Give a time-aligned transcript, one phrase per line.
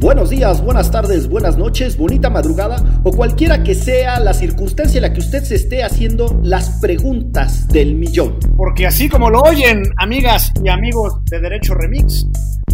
[0.00, 5.02] Buenos días, buenas tardes, buenas noches, bonita madrugada o cualquiera que sea la circunstancia en
[5.02, 8.38] la que usted se esté haciendo las preguntas del millón.
[8.56, 12.26] Porque así como lo oyen, amigas y amigos de Derecho Remix,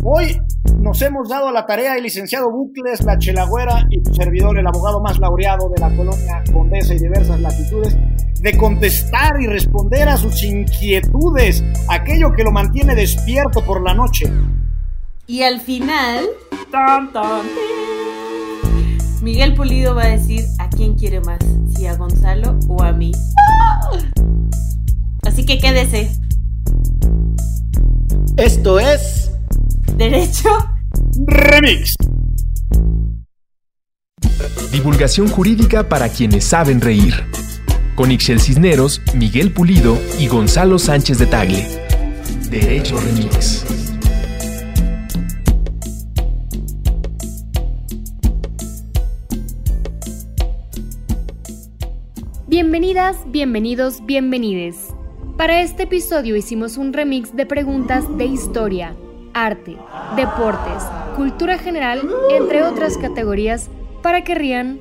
[0.04, 0.40] hoy
[0.78, 4.66] nos hemos dado a la tarea el licenciado Bucles, la Chelagüera y su servidor, el
[4.66, 7.96] abogado más laureado de la colonia Condesa y diversas latitudes,
[8.40, 14.30] de contestar y responder a sus inquietudes, aquello que lo mantiene despierto por la noche.
[15.26, 16.24] Y al final,
[19.22, 21.38] Miguel Pulido va a decir a quién quiere más,
[21.74, 23.12] si a Gonzalo o a mí.
[25.22, 26.10] Así que quédese.
[28.36, 29.32] Esto es
[29.96, 30.50] Derecho
[31.26, 31.94] Remix.
[34.70, 37.14] Divulgación jurídica para quienes saben reír.
[37.96, 41.66] Con Ixel Cisneros, Miguel Pulido y Gonzalo Sánchez de Tagle.
[42.50, 43.64] Derecho Remix.
[52.46, 54.76] Bienvenidas, bienvenidos, bienvenides.
[55.38, 58.94] Para este episodio hicimos un remix de preguntas de historia,
[59.32, 59.78] arte,
[60.16, 60.84] deportes,
[61.16, 63.70] cultura general, entre otras categorías,
[64.02, 64.80] para que rían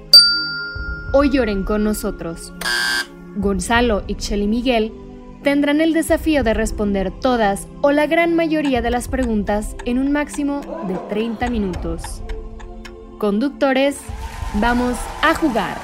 [1.14, 2.52] o lloren con nosotros.
[3.36, 4.92] Gonzalo, Ixchel y Miguel
[5.44, 10.12] tendrán el desafío de responder todas o la gran mayoría de las preguntas en un
[10.12, 12.24] máximo de 30 minutos.
[13.20, 13.98] Conductores,
[14.56, 15.78] vamos a jugar.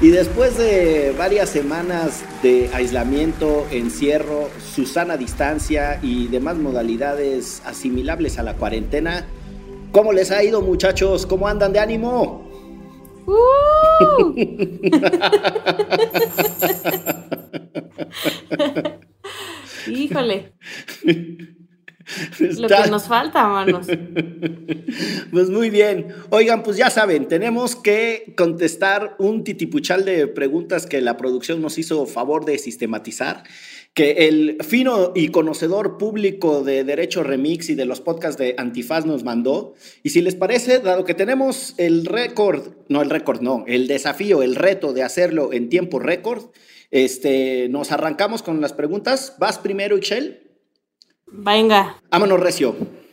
[0.00, 8.42] Y después de varias semanas de aislamiento, encierro, Susana distancia y demás modalidades asimilables a
[8.42, 9.26] la cuarentena,
[9.92, 11.26] ¿cómo les ha ido muchachos?
[11.26, 12.43] ¿Cómo andan de ánimo?
[13.26, 14.34] ¡Uh!
[19.86, 20.52] Híjole.
[22.38, 23.86] Lo que nos falta, manos.
[25.30, 26.08] Pues muy bien.
[26.30, 31.78] Oigan, pues ya saben, tenemos que contestar un titipuchal de preguntas que la producción nos
[31.78, 33.44] hizo favor de sistematizar,
[33.94, 39.06] que el fino y conocedor público de Derecho Remix y de los podcasts de Antifaz
[39.06, 39.74] nos mandó.
[40.02, 44.42] Y si les parece, dado que tenemos el récord, no el récord, no, el desafío,
[44.42, 46.46] el reto de hacerlo en tiempo récord,
[46.90, 49.36] este, nos arrancamos con las preguntas.
[49.38, 50.42] ¿Vas primero, Ixchel?
[51.28, 52.02] Venga.
[52.10, 53.03] Vámonos, Recio.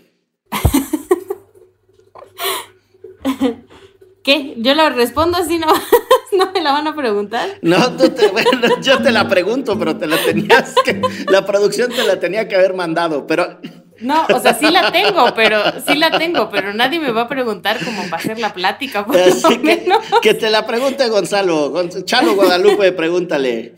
[4.24, 4.54] ¿Qué?
[4.58, 5.68] Yo lo respondo así, no,
[6.38, 7.50] no me la van a preguntar.
[7.62, 8.52] No, tú te, bueno,
[8.82, 12.56] yo te la pregunto, pero te la tenías que, la producción te la tenía que
[12.56, 13.60] haber mandado, pero.
[14.00, 17.28] No, o sea, sí la tengo, pero sí la tengo, pero nadie me va a
[17.28, 19.06] preguntar como para hacer la plática.
[19.06, 19.86] Por Así que,
[20.24, 21.72] que, te la pregunte Gonzalo.
[22.04, 23.76] Chalo Guadalupe, pregúntale.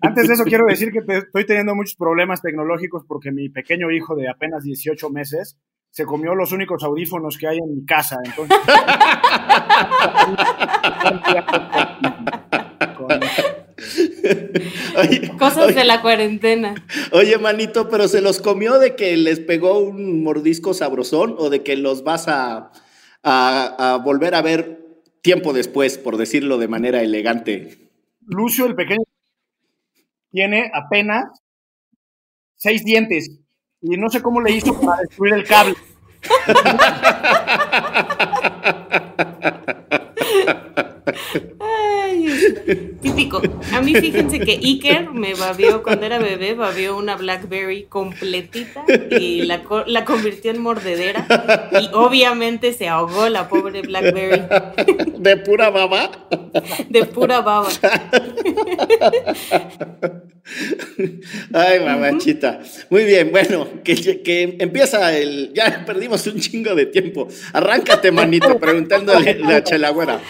[0.00, 4.16] Antes de eso, quiero decir que estoy teniendo muchos problemas tecnológicos porque mi pequeño hijo
[4.16, 5.58] de apenas 18 meses
[5.90, 8.18] se comió los únicos audífonos que hay en mi casa.
[8.24, 8.56] Entonces...
[15.38, 16.74] Cosas de la cuarentena.
[17.12, 21.62] Oye, manito, pero ¿se los comió de que les pegó un mordisco sabrosón o de
[21.62, 22.72] que los vas a,
[23.22, 27.90] a, a volver a ver tiempo después, por decirlo de manera elegante?
[28.26, 29.04] Lucio, el pequeño
[30.30, 31.24] tiene apenas
[32.56, 33.40] seis dientes
[33.88, 35.76] y no sé cómo le hizo para destruir el cable.
[43.02, 43.42] típico.
[43.72, 49.42] A mí fíjense que Iker me babió cuando era bebé, babió una Blackberry completita y
[49.42, 51.26] la, la convirtió en mordedera
[51.80, 54.42] y obviamente se ahogó la pobre Blackberry.
[55.18, 56.28] ¿De pura baba?
[56.88, 57.68] De pura baba.
[61.52, 62.60] Ay, mamachita.
[62.90, 65.52] Muy bien, bueno, que, que empieza el.
[65.54, 67.28] Ya perdimos un chingo de tiempo.
[67.52, 70.20] Arráncate, manito, preguntándole la chelagüera.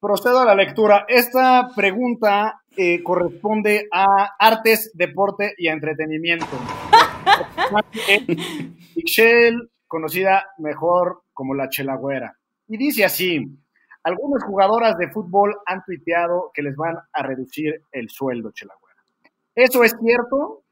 [0.00, 1.06] Procedo a la lectura.
[1.08, 6.46] Esta pregunta eh, corresponde a artes, deporte y entretenimiento.
[8.94, 9.58] Michelle,
[9.88, 12.38] conocida mejor como la Chelagüera.
[12.68, 13.44] Y dice así:
[14.04, 19.02] Algunas jugadoras de fútbol han tuiteado que les van a reducir el sueldo, Chelagüera.
[19.56, 20.62] ¿Eso es cierto?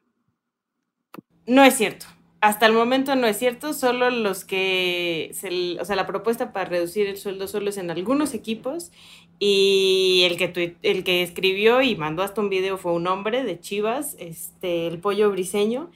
[1.47, 2.07] No es cierto.
[2.47, 5.33] Hasta el momento no es cierto, solo los que,
[5.81, 8.93] o sea, la propuesta para reducir el sueldo solo es en algunos equipos
[9.41, 13.59] y el que, el que escribió y mandó hasta un video fue un hombre de
[13.59, 15.91] Chivas, este, el pollo briseño,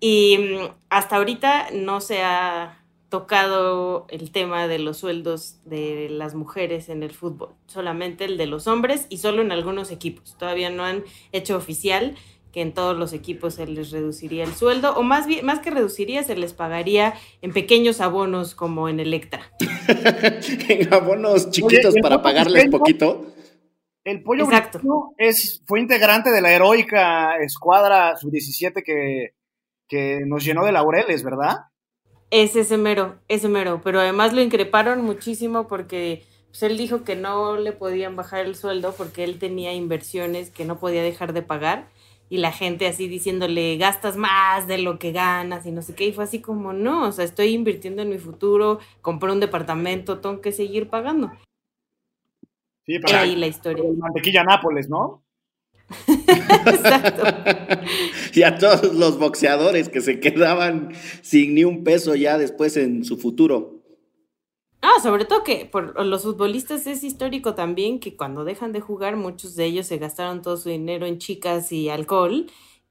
[0.00, 6.34] y mm, hasta ahorita no se ha tocado el tema de los sueldos de las
[6.34, 10.36] mujeres en el fútbol, solamente el de los hombres y solo en algunos equipos.
[10.36, 12.16] Todavía no han hecho oficial
[12.52, 15.70] que en todos los equipos se les reduciría el sueldo, o más bien, más que
[15.70, 19.50] reduciría, se les pagaría en pequeños abonos como en Electra.
[20.68, 23.26] en abonos chiquitos para pagarles poquito.
[24.04, 24.80] El pollo Exacto.
[25.16, 29.34] es, fue integrante de la heroica escuadra sub-17 que,
[29.88, 31.58] que nos llenó de laureles, ¿verdad?
[32.30, 37.14] Es ese mero, ese mero, pero además lo increparon muchísimo porque pues, él dijo que
[37.14, 41.42] no le podían bajar el sueldo porque él tenía inversiones que no podía dejar de
[41.42, 41.88] pagar
[42.32, 46.06] y la gente así diciéndole, gastas más de lo que ganas y no sé qué,
[46.06, 50.18] y fue así como, no, o sea, estoy invirtiendo en mi futuro, compré un departamento,
[50.18, 51.30] tengo que seguir pagando.
[52.86, 53.84] Sí, para ahí la historia.
[53.98, 55.22] Mantequilla Nápoles, ¿no?
[56.08, 57.22] Exacto.
[58.32, 63.04] y a todos los boxeadores que se quedaban sin ni un peso ya después en
[63.04, 63.81] su futuro.
[64.84, 69.14] Ah, sobre todo que por los futbolistas es histórico también que cuando dejan de jugar
[69.16, 72.46] muchos de ellos se gastaron todo su dinero en chicas y alcohol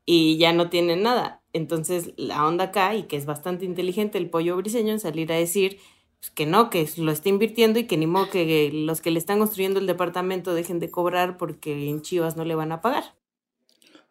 [0.05, 1.41] y ya no tienen nada.
[1.51, 5.35] Entonces la onda acá, y que es bastante inteligente el pollo briseño en salir a
[5.35, 5.79] decir
[6.21, 9.19] pues, que no, que lo está invirtiendo y que ni modo que los que le
[9.19, 13.15] están construyendo el departamento dejen de cobrar porque en Chivas no le van a pagar.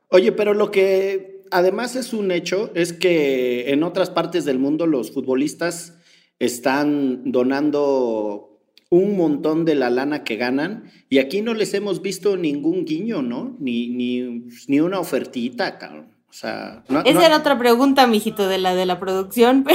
[0.09, 4.87] Oye, pero lo que además es un hecho es que en otras partes del mundo
[4.87, 5.95] los futbolistas
[6.41, 8.59] están donando
[8.89, 13.23] un montón de la lana que ganan y aquí no les hemos visto ningún guiño,
[13.23, 13.57] ¿no?
[13.61, 16.09] Ni, ni, ni una ofertita, cabrón.
[16.29, 19.67] O sea, Esa era otra pregunta, mijito, de la de la producción.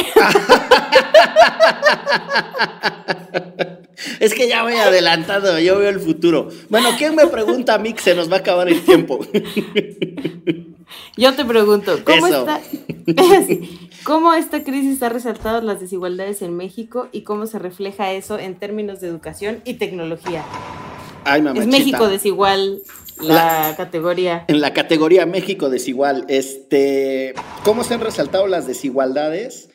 [4.20, 6.48] es que ya voy adelantado, yo veo el futuro.
[6.70, 9.20] Bueno, ¿quién me pregunta a mí que se nos va a acabar el tiempo?
[11.18, 12.62] yo te pregunto, ¿cómo está?
[14.06, 18.54] ¿Cómo esta crisis ha resaltado las desigualdades en México y cómo se refleja eso en
[18.54, 20.46] términos de educación y tecnología?
[21.24, 22.84] Ay, es México desigual
[23.20, 24.46] la, categoría.
[24.48, 29.72] En la categoría México desigual, este, ¿cómo se han resaltado las desigualdades?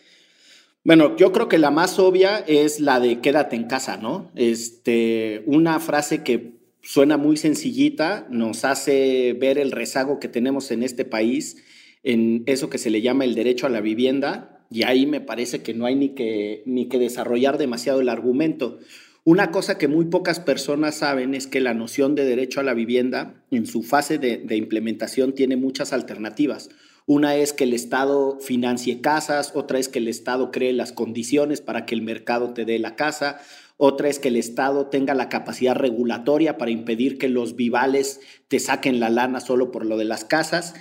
[0.84, 4.30] Bueno, yo creo que la más obvia es la de quédate en casa, ¿no?
[4.36, 10.84] Este, una frase que suena muy sencillita, nos hace ver el rezago que tenemos en
[10.84, 11.64] este país
[12.02, 15.62] en eso que se le llama el derecho a la vivienda, y ahí me parece
[15.62, 18.78] que no hay ni que, ni que desarrollar demasiado el argumento.
[19.24, 22.72] Una cosa que muy pocas personas saben es que la noción de derecho a la
[22.72, 26.70] vivienda en su fase de, de, implementación tiene muchas alternativas.
[27.06, 31.60] Una es que el Estado financie casas, otra es que el Estado cree las condiciones
[31.60, 33.40] para que el mercado te dé la casa,
[33.82, 38.60] otra es que el Estado tenga la capacidad regulatoria para impedir que los vivales te
[38.60, 40.74] saquen la lana solo por lo de las casas.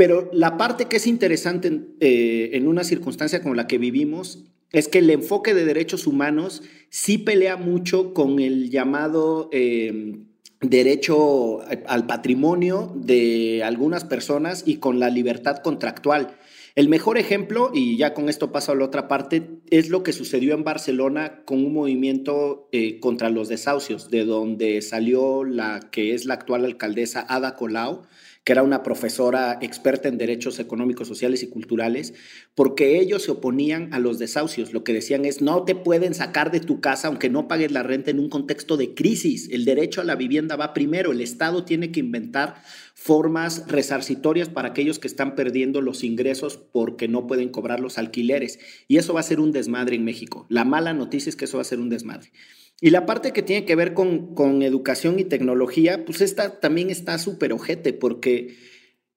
[0.00, 4.88] Pero la parte que es interesante eh, en, una circunstancia como la que vivimos es
[4.88, 10.24] que el enfoque de derechos humanos sí pelea mucho con el llamado em,
[10.62, 16.34] derecho al patrimonio de algunas personas y con la libertad contractual.
[16.76, 20.14] El mejor ejemplo, y ya con esto paso a la otra parte, es lo que
[20.14, 26.14] sucedió en Barcelona con un movimiento eh, contra los desahucios, de donde salió la que
[26.14, 28.04] es la actual alcaldesa Ada Colau,
[28.44, 32.14] que era una profesora experta en derechos económicos, sociales y culturales,
[32.54, 34.72] porque ellos se oponían a los desahucios.
[34.72, 37.82] Lo que decían es, no te pueden sacar de tu casa aunque no pagues la
[37.82, 39.48] renta en un contexto de crisis.
[39.50, 41.12] El derecho a la vivienda va primero.
[41.12, 42.62] El Estado tiene que inventar
[42.94, 48.58] formas resarcitorias para aquellos que están perdiendo los ingresos porque no pueden cobrar los alquileres.
[48.88, 50.46] Y eso va a ser un desmadre en México.
[50.48, 52.32] La mala noticia es que eso va a ser un desmadre.
[52.80, 56.88] Y la parte que tiene que ver con, con educación y tecnología, pues esta también
[56.88, 58.56] está súper ojete, porque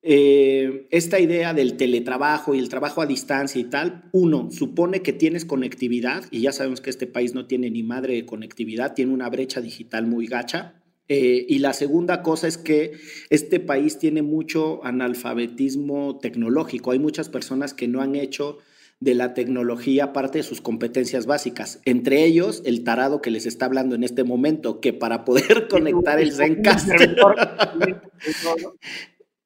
[0.02, 5.14] eh, esta idea del teletrabajo y el trabajo a distancia y tal, uno, supone que
[5.14, 9.14] tienes conectividad, y ya sabemos que este país no tiene ni madre de conectividad, tiene
[9.14, 10.84] una brecha digital muy gacha.
[11.08, 12.94] Eh, y la segunda cosa es que
[13.30, 16.92] este país tiene mucho analfabetismo tecnológico.
[16.92, 18.58] Hay muchas personas que no han hecho
[19.04, 21.80] de la tecnología parte de sus competencias básicas.
[21.86, 26.20] Entre ellos, el tarado que les está hablando en este momento, que para poder conectar
[26.20, 27.16] el Zencaster...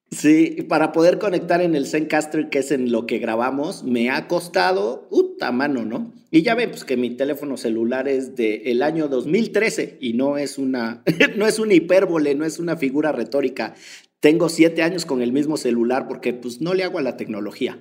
[0.10, 4.28] Sí, para poder conectar en el Zencaster, que es en lo que grabamos, me ha
[4.30, 6.14] costado, puta mano, ¿no?
[6.32, 10.58] Y ya ven, pues que mi teléfono celular es del año 2013 y no es
[10.58, 11.04] una,
[11.36, 13.76] no es una hipérbole, no es una figura retórica.
[14.22, 17.80] Tengo siete años con el mismo celular porque pues no le hago a la tecnología.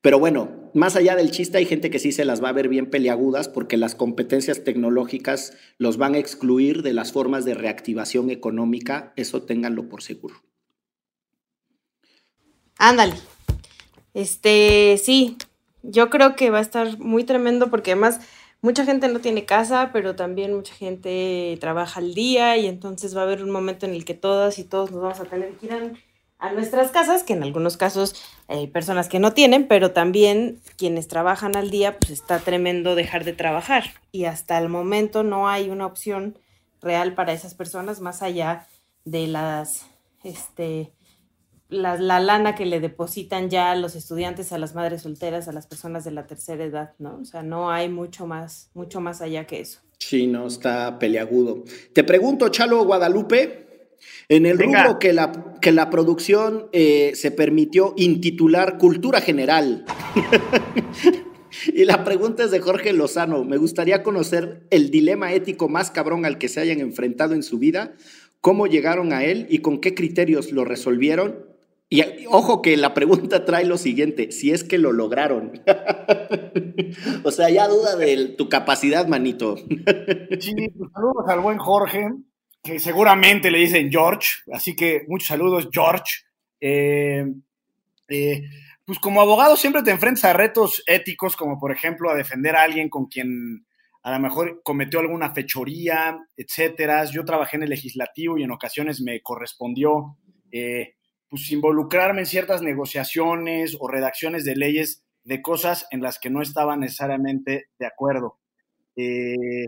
[0.00, 2.68] Pero bueno, más allá del chiste, hay gente que sí se las va a ver
[2.68, 8.30] bien peliagudas porque las competencias tecnológicas los van a excluir de las formas de reactivación
[8.30, 9.12] económica.
[9.16, 10.36] Eso ténganlo por seguro.
[12.78, 13.14] Ándale.
[14.14, 15.36] Este, sí,
[15.82, 18.20] yo creo que va a estar muy tremendo porque además
[18.60, 23.20] mucha gente no tiene casa, pero también mucha gente trabaja al día y entonces va
[23.20, 25.66] a haber un momento en el que todas y todos nos vamos a tener que
[25.66, 25.72] ir
[26.38, 28.14] a nuestras casas, que en algunos casos
[28.48, 33.24] hay personas que no tienen, pero también quienes trabajan al día, pues está tremendo dejar
[33.24, 33.84] de trabajar.
[34.12, 36.38] Y hasta el momento no hay una opción
[36.82, 38.66] real para esas personas más allá
[39.04, 39.86] de las,
[40.24, 40.92] este,
[41.68, 45.52] la, la, lana que le depositan ya a los estudiantes, a las madres solteras, a
[45.52, 47.18] las personas de la tercera edad, ¿no?
[47.20, 49.80] O sea, no hay mucho más, mucho más allá que eso.
[49.98, 51.64] Sí, no, está peleagudo.
[51.94, 53.65] Te pregunto, Chalo Guadalupe,
[54.28, 59.84] en el rubro que la, que la producción eh, se permitió intitular Cultura General.
[61.66, 63.44] y la pregunta es de Jorge Lozano.
[63.44, 67.58] Me gustaría conocer el dilema ético más cabrón al que se hayan enfrentado en su
[67.58, 67.94] vida,
[68.40, 71.46] cómo llegaron a él y con qué criterios lo resolvieron.
[71.88, 75.62] Y ojo que la pregunta trae lo siguiente, si es que lo lograron.
[77.22, 79.56] o sea, ya duda de tu capacidad, manito.
[80.40, 82.08] sí, pues saludos al buen Jorge
[82.66, 86.24] que seguramente le dicen George, así que muchos saludos, George.
[86.60, 87.24] Eh,
[88.08, 88.42] eh,
[88.84, 92.62] pues como abogado siempre te enfrentas a retos éticos, como por ejemplo a defender a
[92.62, 93.66] alguien con quien
[94.02, 97.04] a lo mejor cometió alguna fechoría, etcétera.
[97.06, 100.16] Yo trabajé en el legislativo y en ocasiones me correspondió
[100.52, 100.94] eh,
[101.28, 106.40] pues involucrarme en ciertas negociaciones o redacciones de leyes de cosas en las que no
[106.40, 108.38] estaba necesariamente de acuerdo.
[108.94, 109.66] Eh,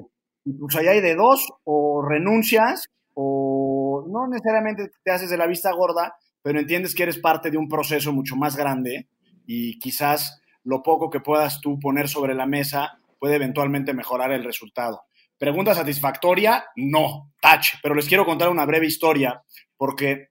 [0.53, 5.73] pues ahí hay de dos, o renuncias, o no necesariamente te haces de la vista
[5.73, 9.09] gorda, pero entiendes que eres parte de un proceso mucho más grande
[9.47, 14.45] y quizás lo poco que puedas tú poner sobre la mesa puede eventualmente mejorar el
[14.45, 15.03] resultado.
[15.39, 19.43] Pregunta satisfactoria, no, touch, pero les quiero contar una breve historia
[19.77, 20.29] porque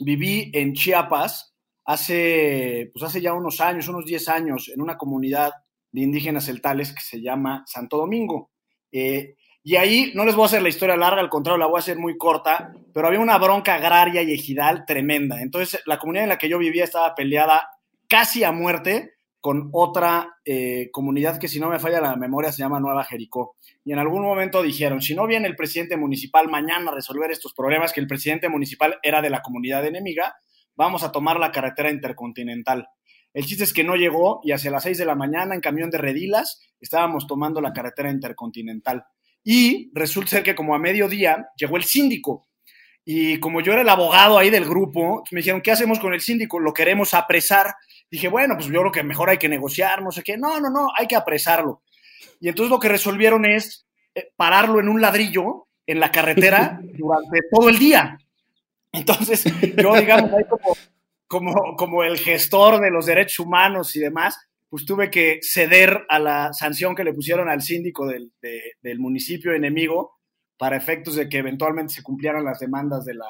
[0.00, 1.54] viví en Chiapas
[1.84, 5.52] hace, pues hace ya unos años, unos 10 años, en una comunidad
[5.92, 8.50] de indígenas celtales que se llama Santo Domingo.
[8.92, 11.76] Eh, y ahí no les voy a hacer la historia larga, al contrario, la voy
[11.76, 15.42] a hacer muy corta, pero había una bronca agraria y ejidal tremenda.
[15.42, 17.68] Entonces, la comunidad en la que yo vivía estaba peleada
[18.08, 22.62] casi a muerte con otra eh, comunidad que, si no me falla la memoria, se
[22.62, 23.56] llama Nueva Jericó.
[23.84, 27.54] Y en algún momento dijeron, si no viene el presidente municipal mañana a resolver estos
[27.54, 30.36] problemas, que el presidente municipal era de la comunidad enemiga,
[30.74, 32.88] vamos a tomar la carretera intercontinental.
[33.32, 35.90] El chiste es que no llegó y hacia las 6 de la mañana en camión
[35.90, 39.04] de redilas estábamos tomando la carretera intercontinental.
[39.42, 42.48] Y resulta ser que como a mediodía llegó el síndico.
[43.04, 46.20] Y como yo era el abogado ahí del grupo, me dijeron, ¿qué hacemos con el
[46.20, 46.60] síndico?
[46.60, 47.74] Lo queremos apresar.
[48.10, 50.36] Dije, bueno, pues yo creo que mejor hay que negociar, no sé qué.
[50.36, 51.82] No, no, no, hay que apresarlo.
[52.40, 57.40] Y entonces lo que resolvieron es eh, pararlo en un ladrillo en la carretera durante
[57.50, 58.18] todo el día.
[58.92, 59.44] Entonces,
[59.76, 60.76] yo, digamos, ahí como,
[61.26, 64.36] como, como el gestor de los derechos humanos y demás,
[64.70, 69.52] pues tuve que ceder a la sanción que le pusieron al síndico del, del, municipio
[69.52, 70.20] enemigo
[70.56, 73.26] para efectos de que eventualmente se cumplieran las demandas de la,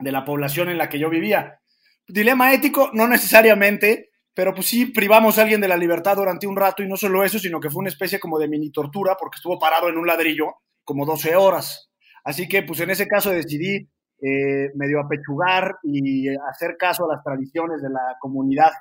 [0.00, 1.60] de la población en la que yo vivía.
[2.08, 6.56] Dilema ético, no necesariamente, pero pues sí privamos a alguien de la libertad durante un
[6.56, 9.36] rato y no solo eso, sino que fue una especie como de mini tortura porque
[9.36, 10.46] estuvo parado en un ladrillo
[10.82, 11.90] como 12 horas.
[12.24, 13.88] Así que pues en ese caso decidí
[14.20, 18.72] eh, medio apechugar y hacer caso a las tradiciones de la comunidad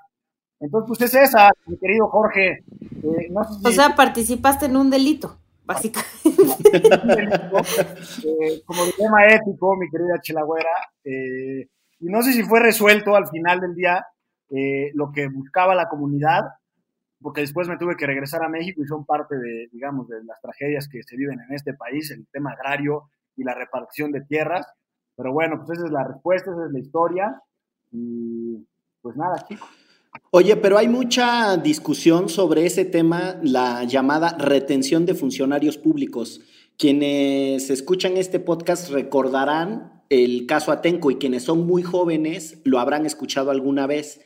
[0.59, 2.63] entonces, pues es esa, mi querido Jorge.
[3.03, 6.09] Eh, o sea, participaste en un delito, básicamente.
[8.23, 10.69] Eh, como tema ético, mi querida Chelagüera.
[11.03, 11.67] Eh,
[11.99, 14.05] y no sé si fue resuelto al final del día
[14.93, 16.43] lo que buscaba la comunidad,
[17.21, 20.41] porque después me tuve que regresar a México y son parte de, digamos, de las
[20.41, 24.67] tragedias que se viven en este país, el tema agrario y la repartición de tierras.
[25.15, 27.41] Pero bueno, pues esa es la respuesta, esa es la historia.
[27.91, 28.65] Y
[29.01, 29.69] pues nada, chicos.
[30.31, 36.41] Oye, pero hay mucha discusión sobre ese tema, la llamada retención de funcionarios públicos.
[36.77, 43.05] Quienes escuchan este podcast recordarán el caso Atenco y quienes son muy jóvenes lo habrán
[43.05, 44.21] escuchado alguna vez.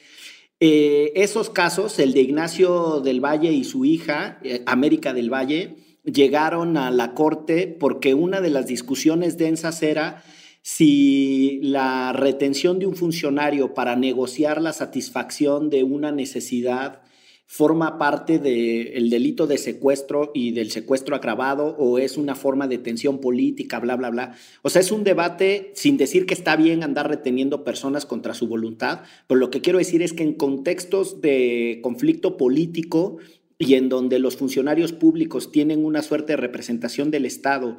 [0.60, 5.76] Eh, esos casos, el de Ignacio del Valle y su hija, eh, América del Valle,
[6.06, 10.24] llegaron a la corte porque una de las discusiones densas era
[10.64, 17.02] si la retención de un funcionario para negociar la satisfacción de una necesidad
[17.46, 22.78] forma parte del delito de secuestro y del secuestro agravado o es una forma de
[22.78, 24.36] tensión política, bla, bla, bla.
[24.62, 28.48] O sea, es un debate sin decir que está bien andar reteniendo personas contra su
[28.48, 33.18] voluntad, pero lo que quiero decir es que en contextos de conflicto político
[33.60, 37.78] y en donde los funcionarios públicos tienen una suerte de representación del Estado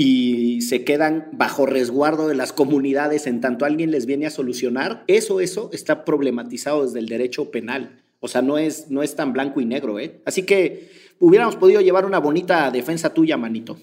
[0.00, 5.02] y se quedan bajo resguardo de las comunidades en tanto alguien les viene a solucionar,
[5.08, 8.00] eso, eso está problematizado desde el derecho penal.
[8.20, 10.20] O sea, no es, no es tan blanco y negro, ¿eh?
[10.24, 10.88] Así que
[11.18, 13.76] hubiéramos podido llevar una bonita defensa tuya, manito.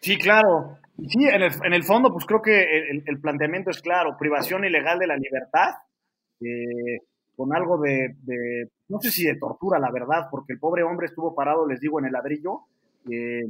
[0.00, 0.78] Sí, claro.
[0.96, 4.98] Sí, en el, en el fondo, pues creo que el, planteamiento es claro, privación ilegal
[4.98, 5.70] de la libertad,
[6.40, 6.98] eh,
[7.36, 8.16] con algo de,
[8.88, 12.00] no sé si de tortura, la verdad, porque el pobre hombre estuvo parado, les digo,
[12.00, 12.62] en el ladrillo,
[13.10, 13.46] eh,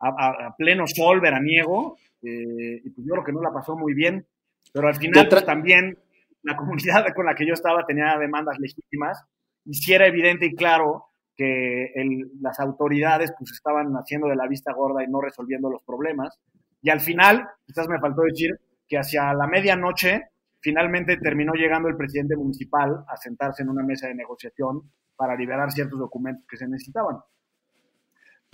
[0.00, 4.26] a, pleno sol veraniego, eh, y pues yo creo que no la pasó muy bien,
[4.72, 5.98] pero al final pues, también
[6.42, 9.22] la comunidad con la que yo estaba tenía demandas legítimas,
[9.64, 11.06] y si era evidente y claro
[11.36, 11.92] que
[12.40, 16.38] las autoridades pues estaban haciendo de la vista gorda y no resolviendo los problemas,
[16.82, 18.50] y al final, quizás me faltó decir
[18.86, 20.22] que hacia la medianoche
[20.60, 25.70] finalmente terminó llegando el presidente municipal a sentarse en una mesa de negociación para liberar
[25.70, 27.18] ciertos documentos que se necesitaban.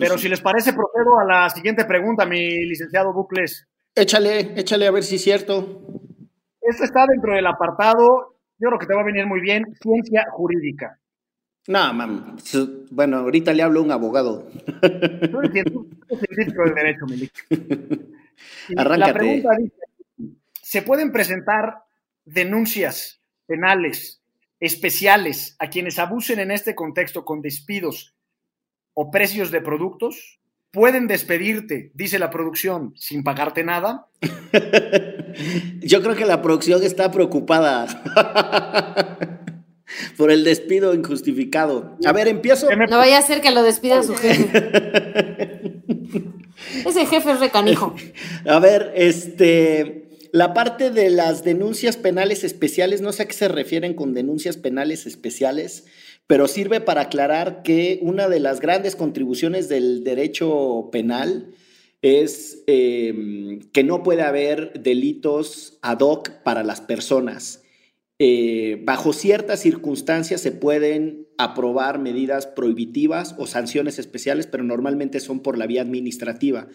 [0.01, 3.67] Pero si les parece, procedo a la siguiente pregunta, mi licenciado Bucles.
[3.93, 5.81] Échale, échale a ver si es cierto.
[6.59, 10.25] Esto está dentro del apartado, yo creo que te va a venir muy bien, ciencia
[10.31, 10.99] jurídica.
[11.67, 12.37] No, mam.
[12.89, 14.49] Bueno, ahorita le hablo a un abogado.
[14.81, 17.05] Tú eres científico del derecho,
[18.69, 19.75] La pregunta dice,
[20.63, 21.83] ¿se pueden presentar
[22.25, 24.23] denuncias penales
[24.59, 28.15] especiales a quienes abusen en este contexto con despidos
[28.93, 30.39] o precios de productos?
[30.71, 34.07] ¿Pueden despedirte, dice la producción, sin pagarte nada?
[35.81, 37.87] Yo creo que la producción está preocupada
[40.17, 41.97] por el despido injustificado.
[42.05, 42.69] A ver, empiezo.
[42.73, 45.81] No vaya a ser que lo despida su jefe.
[46.85, 47.95] Ese jefe es recanijo.
[48.45, 50.09] A ver, este.
[50.33, 54.55] La parte de las denuncias penales especiales, no sé a qué se refieren con denuncias
[54.55, 55.87] penales especiales,
[56.31, 61.51] pero sirve para aclarar que una de las grandes contribuciones del derecho penal
[62.01, 67.63] es em, que no puede haber delitos ad hoc para las personas.
[68.17, 75.41] Eh, bajo ciertas circunstancias se pueden aprobar medidas prohibitivas o sanciones especiales, pero normalmente son
[75.41, 76.69] por la vía administrativa.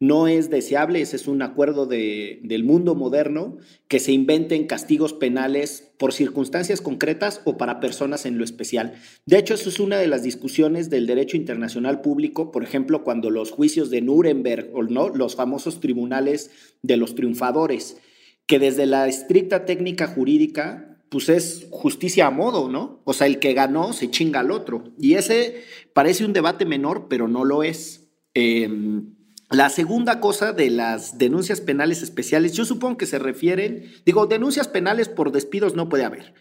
[0.00, 5.92] No es deseable, ese es un acuerdo del mundo moderno, que se inventen castigos penales
[5.98, 8.94] por circunstancias concretas o para personas en lo especial.
[9.26, 13.28] De hecho, eso es una de las discusiones del derecho internacional público, por ejemplo, cuando
[13.28, 17.98] los juicios de Nuremberg o no, los famosos tribunales de los triunfadores,
[18.46, 23.02] que desde la estricta técnica jurídica pues es justicia a modo, ¿no?
[23.04, 24.84] O sea, el que ganó se chinga al otro.
[24.98, 28.08] Y ese parece un debate menor, pero no lo es.
[28.32, 29.16] Em,
[29.50, 34.68] la segunda cosa de las denuncias penales especiales, yo supongo que se refieren, digo, denuncias
[34.68, 36.34] penales por despidos no puede haber.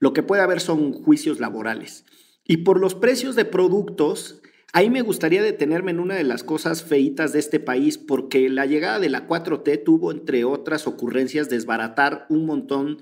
[0.00, 2.04] Lo que puede haber son juicios laborales.
[2.44, 6.82] Y por los precios de productos, ahí me gustaría detenerme en una de las cosas
[6.82, 12.26] feitas de este país, porque la llegada de la 4T tuvo, entre otras ocurrencias, desbaratar
[12.28, 13.00] un montón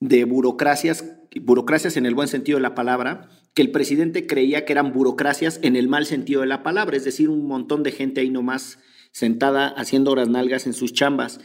[0.00, 1.04] de burocracias,
[1.40, 5.60] burocracias en el buen sentido de la palabra, que el presidente creía que eran burocracias
[5.62, 8.78] en el mal sentido de la palabra, es decir, un montón de gente ahí nomás
[9.12, 11.40] sentada haciendo horas nalgas en sus chambas.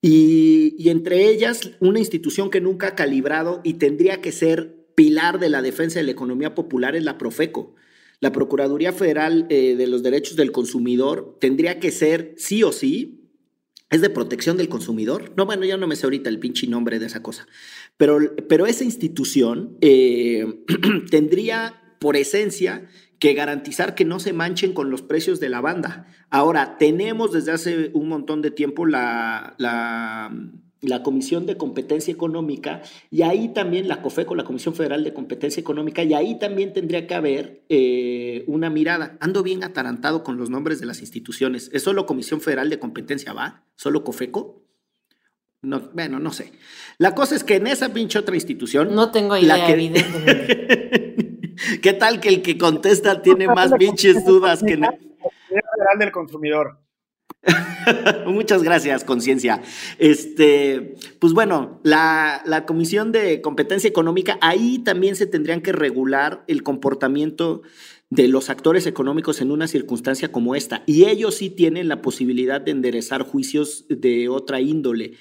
[0.00, 5.38] Y, y, entre ellas, una institución que nunca ha calibrado y tendría que ser pilar
[5.38, 7.74] de la defensa de la economía popular es la Profeco.
[8.20, 13.30] La Procuraduría Federal eh, de los Derechos del Consumidor tendría que ser sí o sí
[13.90, 15.32] es de protección del consumidor.
[15.36, 17.46] No, bueno, ya no me sé ahorita el pinche nombre de esa cosa.
[17.96, 20.64] Pero, pero esa institución eh,
[21.10, 26.06] tendría por esencia que garantizar que no se manchen con los precios de la banda.
[26.30, 30.30] Ahora, tenemos desde hace un montón de tiempo la, la
[30.80, 35.60] la Comisión de Competencia Económica y ahí también la COFECO, la Comisión Federal de Competencia
[35.60, 39.16] Económica, y ahí también tendría que haber eh, una mirada.
[39.20, 41.70] Ando bien atarantado con los nombres de las instituciones.
[41.72, 43.64] ¿Es solo Comisión Federal de Competencia, va?
[43.76, 44.62] ¿Solo COFECO?
[45.62, 46.52] No, bueno, no sé.
[46.98, 48.94] La cosa es que en esa pinche otra institución...
[48.94, 51.04] No tengo idea, evidentemente.
[51.82, 54.76] ¿Qué tal que el que contesta tiene más pinches dudas que...
[54.76, 56.78] Federal del Consumidor.
[58.26, 59.62] Muchas gracias, conciencia.
[59.98, 66.44] Este, pues bueno, la, la, Comisión de Competencia Económica, ahí también se tendrían que regular
[66.48, 67.62] el comportamiento
[68.10, 70.82] de los actores económicos en una circunstancia como esta.
[70.86, 75.14] Y ellos sí tienen la posibilidad de enderezar juicios de otra índole.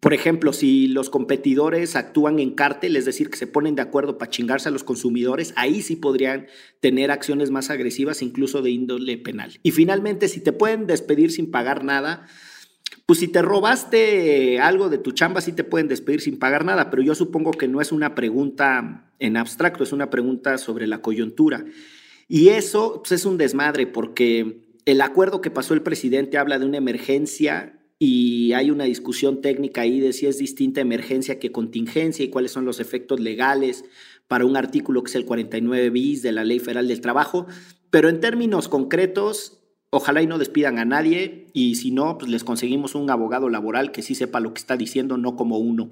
[0.00, 4.16] Por ejemplo, si los competidores actúan en cártel, es decir, que se ponen de acuerdo
[4.16, 6.46] para chingarse a los consumidores, ahí sí podrían
[6.80, 9.60] tener acciones más agresivas, incluso de índole penal.
[9.62, 12.26] Y finalmente, si te pueden despedir sin pagar nada,
[13.04, 16.88] pues si te robaste algo de tu chamba, sí te pueden despedir sin pagar nada,
[16.88, 21.02] pero yo supongo que no es una pregunta en abstracto, es una pregunta sobre la
[21.02, 21.66] coyuntura.
[22.26, 26.64] Y eso pues, es un desmadre porque el acuerdo que pasó el presidente habla de
[26.64, 32.24] una emergencia y hay una discusión técnica ahí de si es distinta emergencia que contingencia
[32.24, 33.84] y cuáles son los efectos legales
[34.26, 37.46] para un artículo que es el 49 bis de la Ley Federal del Trabajo,
[37.90, 39.60] pero en términos concretos,
[39.92, 43.90] Ojalá y no despidan a nadie y si no, pues les conseguimos un abogado laboral
[43.90, 45.90] que sí sepa lo que está diciendo, no como uno.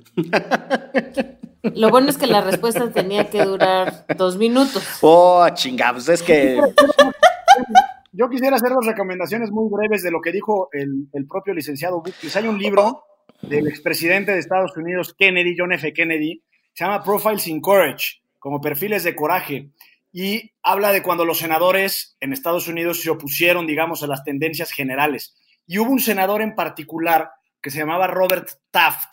[1.74, 4.84] Lo bueno es que la respuesta tenía que durar dos minutos.
[5.00, 6.60] Oh, chingados, es que...
[8.12, 12.36] Yo quisiera hacer dos recomendaciones muy breves de lo que dijo el, propio licenciado Bukis.
[12.36, 13.04] Hay un libro
[13.42, 15.92] del expresidente de Estados Unidos, Kennedy, John F.
[15.92, 16.42] Kennedy,
[16.72, 19.70] se llama Profiles in Courage, como perfiles de coraje
[20.12, 24.72] y habla de cuando los senadores en Estados Unidos se opusieron, digamos, a las tendencias
[24.72, 25.36] generales.
[25.66, 29.12] Y hubo un senador en particular que se llamaba Robert Taft,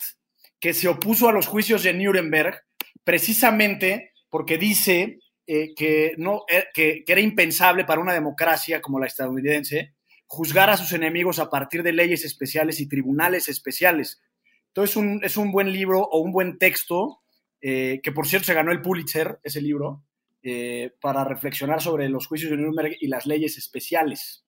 [0.58, 2.62] que se opuso a los juicios de Nuremberg
[3.04, 9.06] precisamente porque dice eh, que, no, eh, que, era impensable para una democracia como la
[9.06, 9.94] estadounidense
[10.26, 14.20] juzgar a sus enemigos a partir de leyes especiales y tribunales especiales.
[14.68, 17.22] Entonces un, es un buen libro o un buen texto,
[17.60, 20.02] eh, que por cierto se ganó el Pulitzer, ese libro,
[20.42, 24.44] eh, para reflexionar sobre los juicios de Nuremberg y las leyes especiales.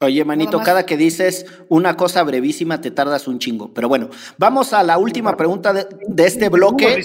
[0.00, 3.74] Oye, manito, cada que dices una cosa brevísima te tardas un chingo.
[3.74, 7.02] Pero bueno, vamos a la última pregunta de, este bloque.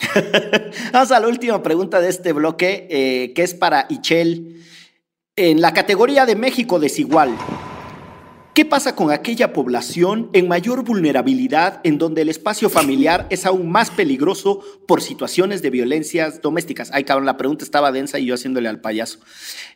[0.92, 4.62] vamos a la última pregunta de este bloque, eh, que es para Ichel.
[5.36, 7.36] En la categoría de México desigual,
[8.56, 13.70] ¿Qué pasa con aquella población en mayor vulnerabilidad en donde el espacio familiar es aún
[13.70, 16.88] más peligroso por situaciones de violencias domésticas?
[16.94, 19.18] Ay, cabrón, la pregunta estaba densa y yo haciéndole al payaso.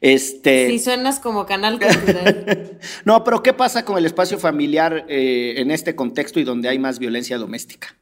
[0.00, 0.70] Este...
[0.70, 2.78] Sí, suenas como canal cultural.
[3.04, 6.78] no, pero ¿qué pasa con el espacio familiar eh, en este contexto y donde hay
[6.78, 7.94] más violencia doméstica?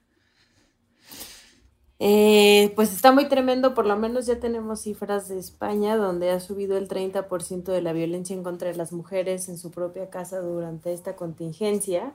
[2.00, 6.38] Eh, pues está muy tremendo, por lo menos ya tenemos cifras de España donde ha
[6.38, 10.40] subido el 30% de la violencia en contra de las mujeres en su propia casa
[10.40, 12.14] durante esta contingencia.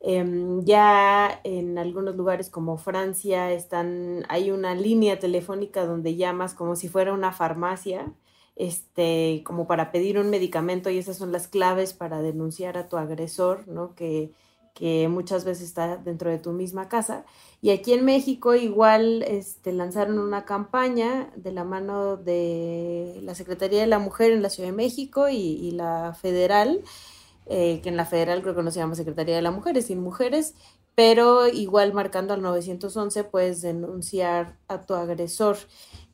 [0.00, 6.76] Em, ya en algunos lugares como Francia están, hay una línea telefónica donde llamas como
[6.76, 8.14] si fuera una farmacia,
[8.56, 12.96] este, como para pedir un medicamento y esas son las claves para denunciar a tu
[12.96, 13.94] agresor, ¿no?
[13.94, 14.32] Que,
[14.74, 17.24] que muchas veces está dentro de tu misma casa.
[17.60, 23.80] Y aquí en México igual este, lanzaron una campaña de la mano de la Secretaría
[23.80, 26.82] de la Mujer en la Ciudad de México y, la federal,
[27.46, 30.00] eh, que en la federal creo que no se llama Secretaría de la Mujer, sin
[30.00, 30.54] mujeres,
[30.94, 35.56] pero igual marcando al 911 puedes denunciar a tu agresor.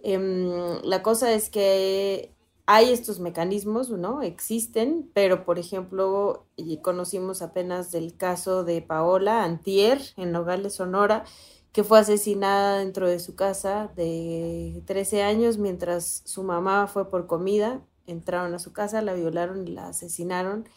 [0.03, 0.51] Em,
[0.83, 2.35] la cosa es que
[2.67, 4.23] hay estos mecanismos, ¿no?
[4.23, 6.47] Existen, pero por ejemplo,
[6.83, 11.25] conocimos apenas del caso de Paola Antier en Nogales, Sonora,
[11.73, 17.27] que fue asesinada dentro de su casa de 13 años mientras su mamá fue por
[17.27, 20.69] comida, entraron a su casa, la violaron y la asesinaron.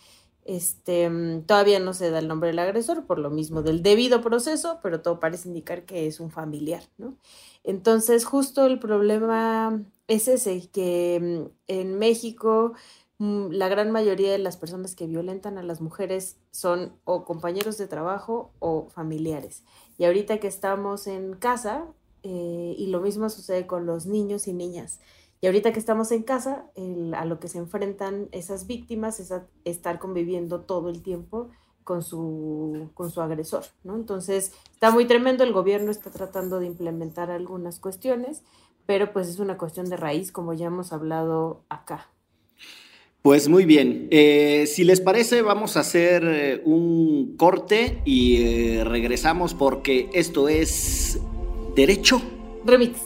[0.44, 1.10] Este,
[1.46, 5.02] todavía no se da el nombre del agresor por lo mismo del debido proceso, pero
[5.02, 7.18] todo parece indicar que es un familiar, ¿no?
[7.64, 12.74] Entonces, justo el problema es ese, que mm, en México
[13.20, 17.78] mm, la gran mayoría de las personas que violentan a las mujeres son o compañeros
[17.78, 19.64] de trabajo o familiares.
[19.98, 21.86] Y ahorita que estamos en casa,
[22.24, 25.00] eh, y lo mismo sucede con los niños y niñas.
[25.40, 26.66] Y ahorita que estamos en casa,
[27.14, 31.50] a lo que se enfrentan esas víctimas es a estar conviviendo todo el tiempo
[31.84, 33.96] con su, con su agresor, ¿no?
[33.96, 38.44] Entonces, está muy tremendo, el gobierno está tratando de implementar algunas cuestiones,
[38.88, 42.10] pero pues es una cuestión de raíz, como ya hemos hablado acá.
[43.22, 48.84] Pues muy bien, eh, si les parece vamos a hacer eh, un corte y eh,
[48.86, 51.20] regresamos porque esto es
[51.76, 52.22] Derecho
[52.66, 52.98] Remix.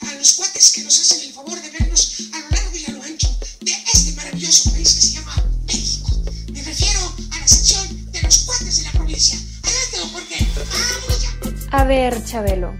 [0.00, 1.69] a los cuates que nos hacen el favor de
[11.90, 12.72] ver, Chabelo.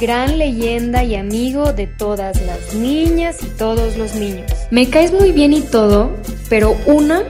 [0.00, 4.50] Gran leyenda y amigo de todas las niñas y todos los niños.
[4.70, 6.10] Me caes muy bien y todo,
[6.48, 7.24] pero una,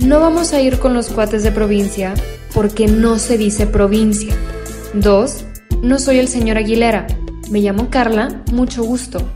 [0.00, 2.12] no vamos a ir con los cuates de provincia
[2.52, 4.34] porque no se dice provincia.
[4.92, 5.46] Dos,
[5.82, 7.06] no soy el señor Aguilera.
[7.50, 9.26] Me llamo Carla, mucho gusto.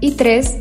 [0.00, 0.56] Y tres,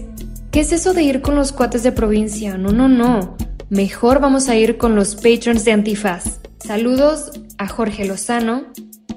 [0.52, 2.56] ¿qué es eso de ir con los cuates de provincia?
[2.56, 3.36] No, no, no.
[3.72, 6.40] Mejor vamos a ir con los patrons de Antifaz.
[6.60, 8.66] Saludos a Jorge Lozano,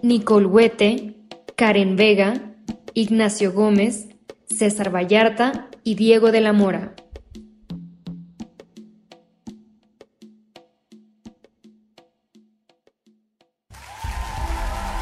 [0.03, 1.15] Nicole Huete,
[1.55, 2.57] Karen Vega,
[2.93, 4.09] Ignacio Gómez,
[4.47, 6.97] César Vallarta y Diego de la Mora.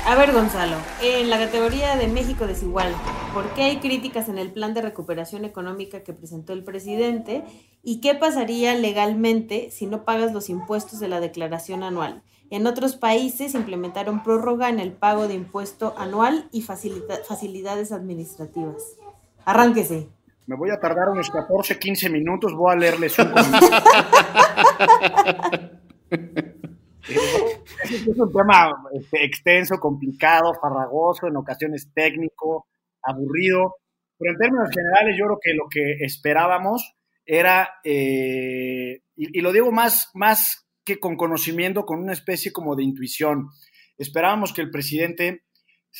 [0.06, 2.94] A ver, Gonzalo, en la categoría de México desigual,
[3.32, 7.44] ¿por qué hay críticas en el plan de recuperación económica que presentó el presidente?
[7.82, 12.22] ¿Y qué pasaría legalmente si no pagas los impuestos de la declaración anual?
[12.50, 18.96] En otros países implementaron prórroga en el pago de impuesto anual y facilidades administrativas.
[19.44, 20.08] Arránquese.
[20.46, 23.32] Me voy a tardar unos 14, 15 minutos, voy a leerles un
[27.90, 32.66] es un tema este, extenso, complicado, farragoso, en ocasiones técnico,
[33.02, 33.76] aburrido,
[34.18, 39.70] pero en términos generales yo creo que lo que esperábamos era, eh, y, lo digo
[39.70, 43.48] más, más que con conocimiento, con una especie como de intuición.
[43.98, 45.42] Esperábamos que el presidente,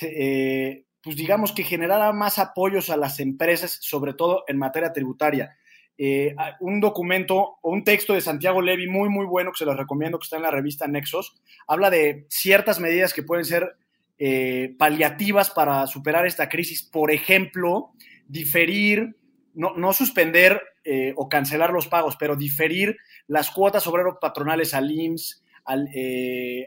[0.02, 5.56] eh, pues digamos que generara más apoyos a las empresas, sobre todo en materia tributaria.
[6.02, 9.76] Eh, un documento o un texto de Santiago Levy muy, muy bueno que se los
[9.76, 13.76] recomiendo, que está en la revista Nexos, habla de ciertas medidas que pueden ser
[14.18, 16.82] eh, paliativas para superar esta crisis.
[16.82, 17.92] Por ejemplo,
[18.26, 19.16] diferir,
[19.54, 25.42] no, suspender eh, o cancelar los pagos, pero diferir las cuotas obreros patronales al IMSS,
[25.64, 25.88] al,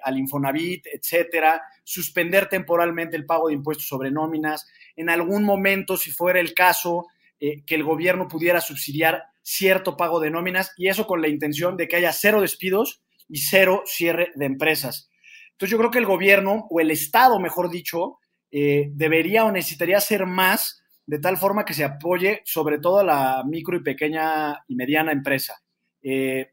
[0.04, 6.12] al, Infonavit, etcétera, suspender temporalmente el pago de impuestos sobre nóminas, en algún momento, si
[6.12, 7.08] fuera el caso,
[7.46, 11.76] eh, que el gobierno pudiera subsidiar cierto pago de nóminas y eso con la intención
[11.76, 15.10] de que haya cero despidos y cero cierre de empresas.
[15.52, 18.20] Entonces yo creo que el gobierno, o el Estado, mejor dicho,
[18.50, 23.04] eh, debería o necesitaría hacer más de tal forma que se apoye sobre todo a
[23.04, 25.62] la micro y pequeña y mediana empresa.
[26.02, 26.52] Eh,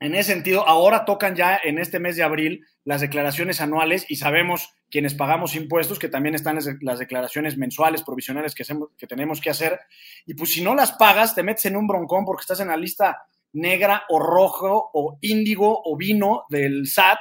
[0.00, 4.16] en ese sentido, ahora tocan ya en este mes de abril las declaraciones anuales y
[4.16, 9.40] sabemos quienes pagamos impuestos que también están las declaraciones mensuales, provisionales que, hacemos, que tenemos
[9.40, 9.78] que hacer.
[10.26, 12.76] Y pues si no las pagas, te metes en un broncón porque estás en la
[12.76, 17.18] lista negra o rojo o índigo o vino del SAT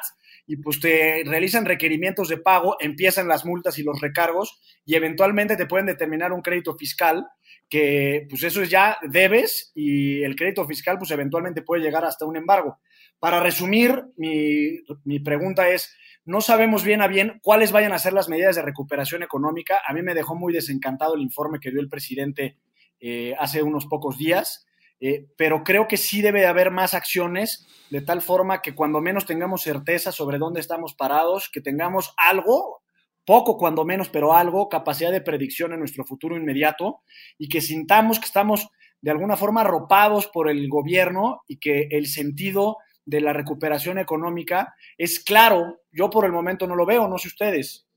[0.50, 5.56] y pues te realizan requerimientos de pago, empiezan las multas y los recargos y eventualmente
[5.56, 7.28] te pueden determinar un crédito fiscal
[7.70, 12.26] que pues eso es ya debes y el crédito fiscal pues eventualmente puede llegar hasta
[12.26, 12.80] un embargo.
[13.20, 18.28] Para resumir, mi, pregunta es, no sabemos bien a bien cuáles vayan a ser las
[18.28, 19.78] medidas de recuperación económica.
[19.88, 22.58] A mí me dejó muy desencantado el informe que dio el presidente
[23.00, 24.66] eh, hace unos pocos días,
[25.00, 29.02] eh, pero creo que sí debe de haber más acciones de tal forma que cuando
[29.02, 32.82] menos tengamos certeza sobre dónde estamos parados, que tengamos algo,
[33.26, 37.02] poco cuando menos, pero algo, capacidad de predicción en nuestro futuro inmediato
[37.38, 38.70] y que sintamos que estamos
[39.02, 44.76] de alguna forma arropados por el gobierno y que el sentido de la recuperación económica
[44.98, 45.82] es claro.
[45.92, 47.88] Yo por el momento no lo veo, no sé ustedes.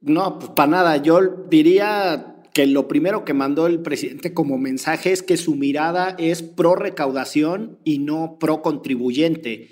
[0.00, 0.96] No, pues para nada.
[0.96, 6.14] Yo diría que lo primero que mandó el presidente como mensaje es que su mirada
[6.18, 9.70] es pro recaudación y no pro contribuyente,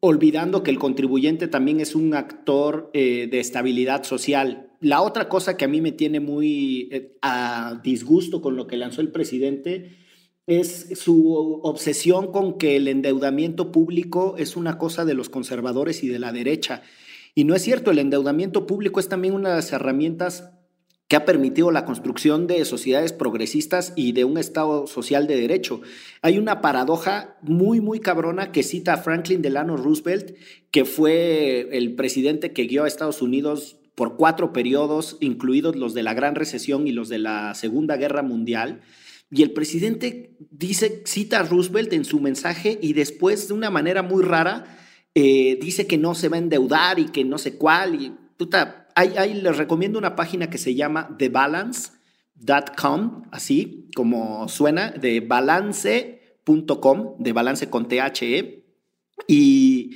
[0.00, 4.72] olvidando que el contribuyente también es un actor eh, de estabilidad social.
[4.80, 8.76] La otra cosa que a mí me tiene muy eh, a disgusto con lo que
[8.76, 9.92] lanzó el presidente
[10.48, 16.08] es su obsesión con que el endeudamiento público es una cosa de los conservadores y
[16.08, 16.82] de la derecha.
[17.36, 20.53] Y no es cierto, el endeudamiento público es también una de las herramientas
[21.08, 25.82] que ha permitido la construcción de sociedades progresistas y de un Estado social de derecho.
[26.22, 30.36] Hay una paradoja muy, muy cabrona que cita a Franklin Delano Roosevelt,
[30.70, 36.02] que fue el presidente que guió a Estados Unidos por cuatro periodos, incluidos los de
[36.02, 38.80] la Gran Recesión y los de la Segunda Guerra Mundial
[39.34, 44.02] y el presidente dice, cita a Roosevelt en su mensaje y después de una manera
[44.02, 44.78] muy rara
[45.14, 48.00] eh, dice que no se va a endeudar y que no sé cuál.
[48.00, 55.20] Y puta, ahí, les recomiendo una página que se llama thebalance.com, así como suena, de
[55.20, 58.64] balance.com, de balance con THE.
[59.28, 59.92] Y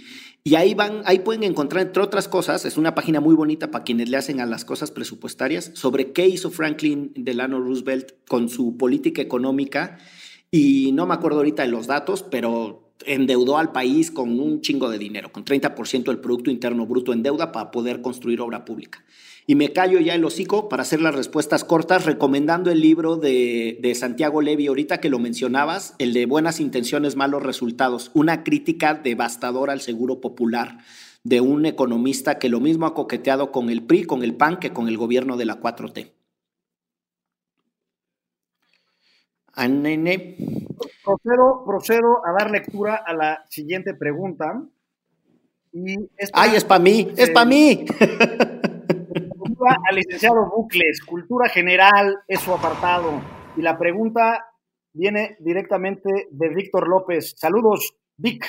[0.48, 3.84] y ahí van, ahí pueden encontrar, entre otras cosas, es una página muy bonita para
[3.84, 8.78] quienes le hacen a las cosas presupuestarias, sobre qué hizo Franklin Delano Roosevelt con su
[8.78, 9.98] política económica.
[10.50, 14.90] Y no me acuerdo ahorita de los datos, pero endeudó al país con un chingo
[14.90, 19.04] de dinero, con 30% del Producto Interno Bruto en deuda para poder construir obra pública.
[19.46, 23.96] Y me callo ya el hocico para hacer las respuestas cortas, recomendando el libro de,
[23.98, 29.72] Santiago Levi, ahorita que lo mencionabas, el de Buenas Intenciones, Malos Resultados, una crítica devastadora
[29.72, 30.80] al seguro popular
[31.24, 34.74] de un economista que lo mismo ha coqueteado con el PRI, con el PAN, que
[34.74, 36.12] con el gobierno de la 4T.
[41.08, 44.62] Procedo, procedo a dar lectura a la siguiente pregunta.
[46.34, 47.10] ¡Ay, es para mí!
[47.16, 47.86] ¡Es para mí!
[49.88, 53.22] al licenciado Bucles, cultura general es su apartado.
[53.56, 54.44] Y la pregunta
[54.92, 57.34] viene directamente de Víctor López.
[57.38, 58.44] Saludos, Vic.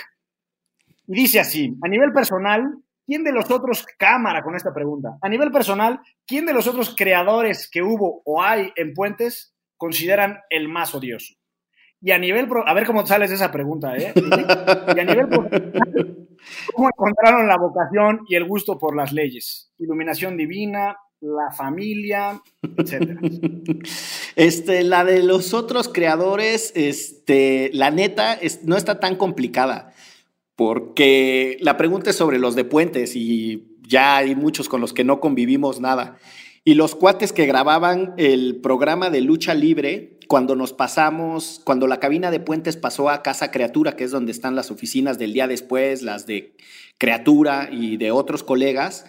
[1.08, 5.30] Y dice así, a nivel personal, ¿quién de los otros, cámara con esta pregunta, a
[5.30, 10.68] nivel personal, ¿quién de los otros creadores que hubo o hay en Puentes consideran el
[10.68, 11.39] más odioso?
[12.02, 14.14] Y a nivel, a ver cómo sales de esa pregunta, ¿eh?
[14.96, 15.28] Y a nivel
[16.74, 19.72] ¿cómo encontraron la vocación y el gusto por las leyes?
[19.78, 22.42] Iluminación divina, la familia,
[22.78, 23.20] etcétera.
[24.36, 29.94] Este, la de los otros creadores, este, la neta, no está tan complicada
[30.60, 35.06] porque la pregunta es sobre los de puentes y ya hay muchos con los que
[35.06, 36.18] no convivimos nada.
[36.64, 42.00] Y los cuates que grababan el programa de lucha libre, cuando nos pasamos, cuando la
[42.00, 45.48] cabina de puentes pasó a Casa Criatura, que es donde están las oficinas del día
[45.48, 46.54] después, las de
[47.00, 49.06] Criatura y de otros colegas,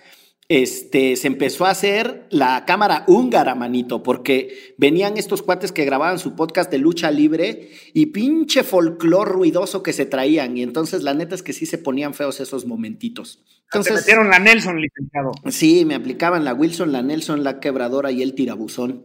[0.51, 6.19] este, se empezó a hacer la cámara húngara, manito, porque venían estos cuates que grababan
[6.19, 10.57] su podcast de lucha libre y pinche folclor ruidoso que se traían.
[10.57, 13.45] Y entonces la neta es que sí se ponían feos esos momentitos.
[13.67, 15.31] Entonces, Te metieron la Nelson, licenciado.
[15.51, 19.05] Sí, me aplicaban la Wilson, la Nelson, la quebradora y el tirabuzón.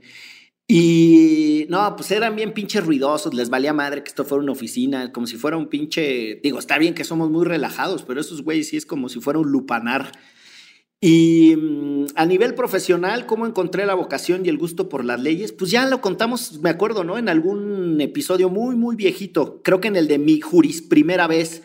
[0.68, 5.12] Y no, pues eran bien pinches ruidosos, les valía madre que esto fuera una oficina,
[5.12, 8.70] como si fuera un pinche, digo, está bien que somos muy relajados, pero esos güeyes
[8.70, 10.12] sí es como si fuera un lupanar.
[11.02, 15.52] Y mm, a nivel profesional, ¿cómo encontré la vocación y el gusto por las leyes?
[15.52, 17.18] Pues ya lo contamos, me acuerdo, ¿no?
[17.18, 21.64] En algún episodio muy, muy viejito, creo que en el de mi juris primera vez,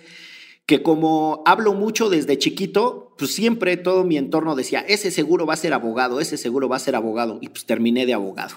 [0.66, 5.54] que como hablo mucho desde chiquito, pues siempre todo mi entorno decía, ese seguro va
[5.54, 8.56] a ser abogado, ese seguro va a ser abogado, y pues terminé de abogado.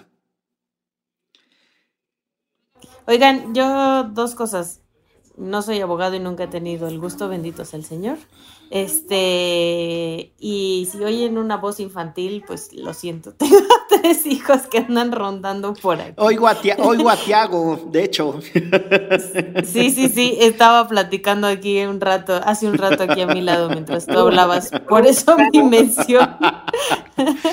[3.06, 4.82] Oigan, yo dos cosas.
[5.36, 8.18] No soy abogado y nunca he tenido el gusto, bendito sea el Señor.
[8.74, 13.32] Este, y si oyen una voz infantil, pues lo siento.
[13.38, 16.16] Tengo tres hijos que andan rondando por ahí.
[16.18, 18.40] Oigo a, oigo a Tiago, de hecho.
[19.64, 23.70] Sí, sí, sí, estaba platicando aquí un rato, hace un rato aquí a mi lado
[23.70, 24.72] mientras tú hablabas.
[24.90, 26.28] Por eso mi mención.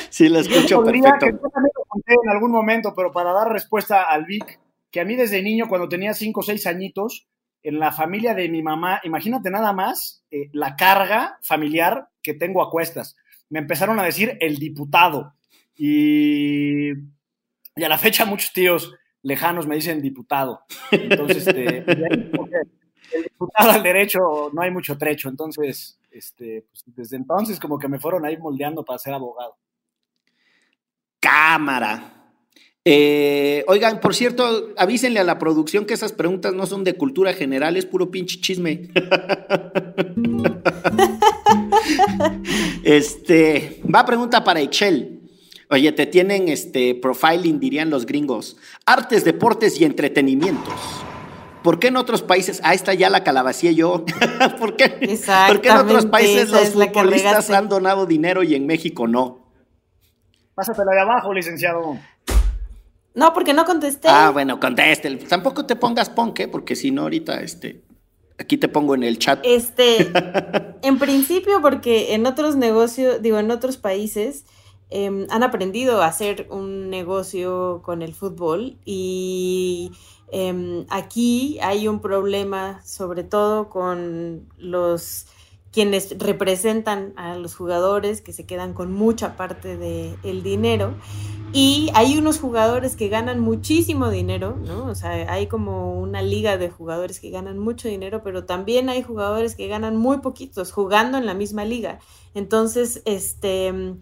[0.08, 1.26] Sí, la escucho perfecto.
[1.26, 4.58] Que yo también lo conté en algún momento, pero para dar respuesta al Vic,
[4.90, 7.28] que a mí desde niño, cuando tenía cinco o seis añitos,
[7.62, 12.62] en la familia de mi mamá, imagínate nada más eh, la carga familiar que tengo
[12.62, 13.16] a cuestas.
[13.48, 15.34] Me empezaron a decir el diputado
[15.76, 20.62] y, a la fecha muchos tíos lejanos me dicen diputado.
[20.90, 25.28] Entonces, este, el diputado al derecho no hay mucho trecho.
[25.28, 29.56] Entonces, este, pues, desde entonces como que me fueron ahí moldeando para ser abogado.
[31.18, 32.19] Cámara.
[32.86, 37.34] Eh, oigan, por cierto, avísenle a la producción que esas preguntas no son de cultura
[37.34, 38.88] general, es puro pinche chisme.
[42.82, 45.20] este, va pregunta para Excel.
[45.68, 48.56] Oye, te tienen este profiling, dirían los gringos.
[48.86, 50.72] Artes, deportes y entretenimientos.
[51.62, 52.62] ¿Por qué en otros países?
[52.64, 54.06] Ah, está ya la calabacía yo.
[54.58, 55.18] ¿Por qué?
[55.48, 59.52] ¿Por qué en otros países los futbolistas han donado dinero y en México no?
[60.54, 61.98] Pásatela de abajo, licenciado.
[63.14, 64.08] No, porque no contesté.
[64.08, 65.14] Ah, bueno, conteste.
[65.16, 67.82] Tampoco te pongas ponque, porque si no, ahorita, este,
[68.38, 69.40] aquí te pongo en el chat.
[69.44, 70.12] Este,
[70.82, 74.44] en principio, porque en otros negocios, digo, en otros países,
[74.90, 79.90] em, han aprendido a hacer un negocio con el fútbol y
[80.30, 85.26] em, aquí hay un problema, sobre todo con los
[85.72, 90.94] quienes representan a los jugadores que se quedan con mucha parte del el dinero
[91.52, 94.86] y hay unos jugadores que ganan muchísimo dinero, ¿no?
[94.86, 99.02] O sea, hay como una liga de jugadores que ganan mucho dinero, pero también hay
[99.02, 101.98] jugadores que ganan muy poquitos jugando en la misma liga.
[102.34, 103.96] Entonces, este,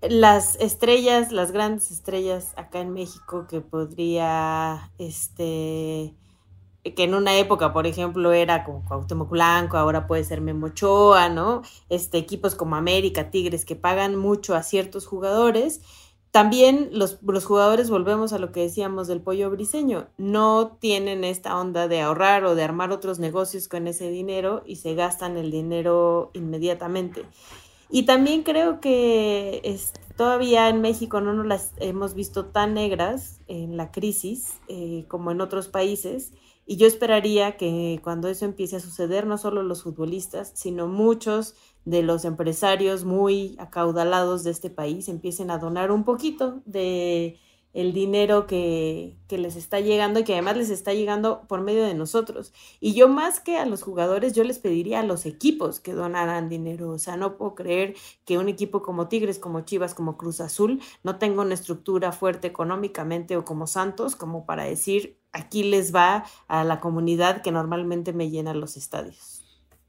[0.00, 6.14] las estrellas, las grandes estrellas acá en México que podría, este,
[6.82, 11.62] que en una época, por ejemplo, era como Cuauhtémoc Blanco, ahora puede ser Memochoa, ¿no?
[11.88, 15.80] Este, equipos como América, Tigres, que pagan mucho a ciertos jugadores
[16.30, 21.88] también los, jugadores, volvemos a lo que decíamos del pollo briseño, no tienen esta onda
[21.88, 26.30] de ahorrar o de armar otros negocios con ese dinero y se gastan el dinero
[26.34, 27.24] inmediatamente.
[27.90, 29.76] Y también creo que
[30.16, 35.32] todavía en México no nos las hemos visto tan negras en la crisis eh, como
[35.32, 36.32] en otros países.
[36.66, 41.54] Y yo esperaría que cuando eso empiece a suceder, no solo los futbolistas, sino muchos
[41.84, 47.38] de los empresarios muy acaudalados de este país empiecen a donar un poquito de
[47.72, 51.84] el dinero que, que, les está llegando y que además les está llegando por medio
[51.84, 52.52] de nosotros.
[52.80, 56.48] Y yo más que a los jugadores, yo les pediría a los equipos que donaran
[56.48, 56.90] dinero.
[56.90, 57.94] O sea, no puedo creer
[58.24, 62.48] que un equipo como Tigres, como Chivas, como Cruz Azul, no tenga una estructura fuerte
[62.48, 68.12] económicamente o como Santos, como para decir, aquí les va a la comunidad que normalmente
[68.12, 69.42] me llena los estadios.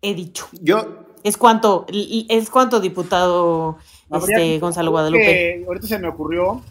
[0.04, 0.48] he dicho.
[0.62, 0.86] Yo,
[1.24, 3.78] Es cuanto, es cuanto diputado
[4.12, 5.64] este, Gonzalo Guadalupe.
[5.66, 6.62] ahorita se me ocurrió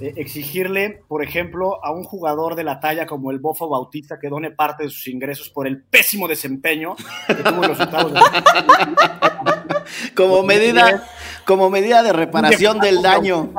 [0.00, 4.28] eh, exigirle, por ejemplo, a un jugador de la talla como el Bofo Bautista que
[4.28, 6.94] done parte de sus ingresos por el pésimo desempeño
[7.26, 8.20] que tuvo en los octavos de
[10.14, 11.04] como medida,
[11.44, 13.52] como medida de reparación del daño.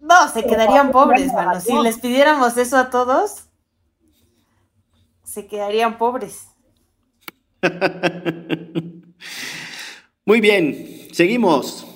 [0.00, 1.60] No, se quedarían pobres, mano.
[1.60, 3.46] Si les pidiéramos eso a todos,
[5.22, 6.48] se quedarían pobres.
[10.26, 11.86] Muy bien, seguimos.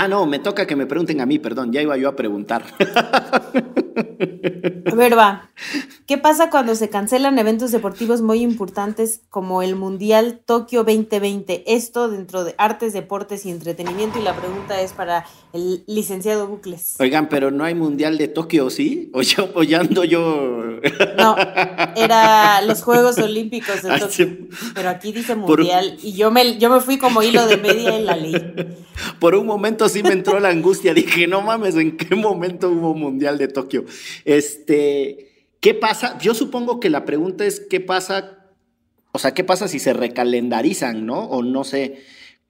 [0.00, 2.62] Ah, no, me toca que me pregunten a mí, perdón, ya iba yo a preguntar.
[4.86, 5.50] A ver, va.
[6.08, 11.64] ¿Qué pasa cuando se cancelan eventos deportivos muy importantes como el Mundial Tokio 2020?
[11.66, 14.18] Esto dentro de artes, deportes y entretenimiento.
[14.18, 16.96] Y la pregunta es para el licenciado Bucles.
[16.98, 19.10] Oigan, pero no hay mundial de Tokio, ¿sí?
[19.12, 20.80] O yo, o ya ando yo.
[21.18, 21.36] No,
[21.94, 24.34] era los Juegos Olímpicos de Ah, Tokio.
[24.74, 28.04] Pero aquí dice Mundial y yo me, yo me fui como hilo de media y
[28.04, 28.34] la leí.
[29.20, 30.94] Por un momento sí me entró la angustia.
[30.94, 33.84] Dije, no mames, ¿en qué momento hubo mundial de Tokio?
[34.24, 35.27] Este,
[35.60, 36.18] ¿qué pasa?
[36.18, 38.38] Yo supongo que la pregunta es qué pasa,
[39.12, 41.24] o sea, qué pasa si se recalendarizan, ¿no?
[41.24, 42.02] O no sé.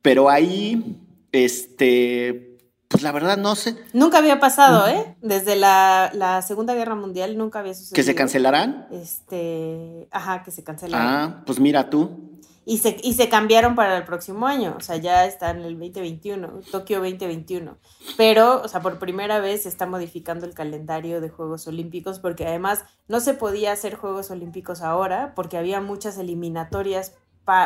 [0.02, 0.96] Pero ahí,
[1.32, 3.76] este, pues la verdad no sé.
[3.92, 5.16] Nunca había pasado, ¿eh?
[5.20, 7.96] Desde la, la Segunda Guerra Mundial nunca había sucedido.
[7.96, 8.88] ¿Que se cancelarán?
[8.90, 11.06] Este, ajá, que se cancelaron.
[11.06, 12.27] Ah, pues mira tú.
[12.68, 15.78] Y se, y se cambiaron para el próximo año, o sea, ya está en el
[15.78, 17.78] 2021, Tokio 2021.
[18.18, 22.46] Pero, o sea, por primera vez se está modificando el calendario de Juegos Olímpicos porque
[22.46, 27.14] además no se podía hacer Juegos Olímpicos ahora porque había muchas eliminatorias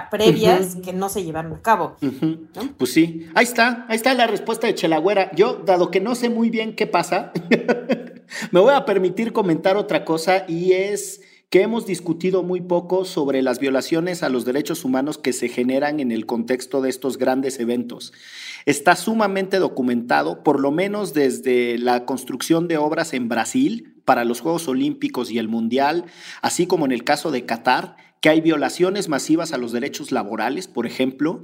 [0.09, 1.97] previas que no se llevaron a cabo.
[2.79, 5.33] Pues sí, ahí está, ahí está la respuesta de Chelagüera.
[5.35, 7.33] Yo, dado que no sé muy bien qué pasa,
[8.53, 11.23] me voy a permitir comentar otra cosa y es
[11.53, 16.01] que hemos discutido muy poco sobre las violaciones a los derechos humanos que se generan
[16.01, 18.15] en el contexto de estos grandes eventos.
[18.65, 24.41] Está sumamente documentado, por lo menos desde la construcción de obras en Brasil para los
[24.41, 26.07] Juegos Olímpicos y el Mundial,
[26.41, 30.69] así como en el caso de Qatar, que hay violaciones masivas a los derechos laborales,
[30.69, 31.43] por ejemplo,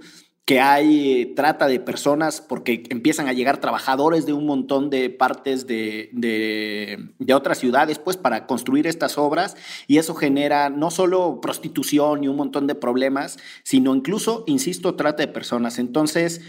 [0.48, 5.10] que hay eh, trata de personas porque empiezan a llegar trabajadores de un montón de
[5.10, 11.42] partes de, de, otras ciudades, pues para construir estas obras y eso genera no solo
[11.42, 15.78] prostitución y un montón de problemas, sino incluso, insisto, trata de personas.
[15.78, 16.40] Entonces,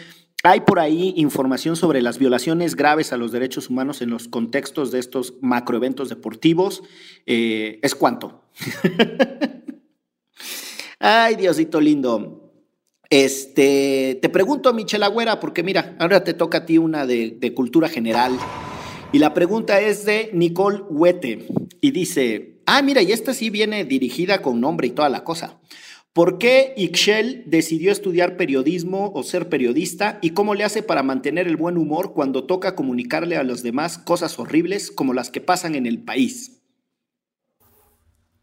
[0.45, 4.93] hay por ahí información sobre las violaciones graves a los derechos humanos en los contextos
[4.93, 6.83] de estos macroeventos deportivos.
[7.25, 8.45] Eh, ¿Es cuánto?
[10.99, 12.38] Ay, Diosito lindo.
[13.09, 17.53] Este, te pregunto, Michelle Agüera, porque mira, ahora te toca a ti una de, de
[17.53, 18.37] cultura general.
[19.11, 21.47] Y la pregunta es de Nicole Huete.
[21.81, 25.59] Y dice: Ah, mira, y esta sí viene dirigida con nombre y toda la cosa.
[26.13, 30.19] ¿Por qué Ixchel decidió estudiar periodismo o ser periodista?
[30.21, 33.97] ¿Y cómo le hace para mantener el buen humor cuando toca comunicarle a los demás
[33.97, 36.61] cosas horribles como las que pasan en el país?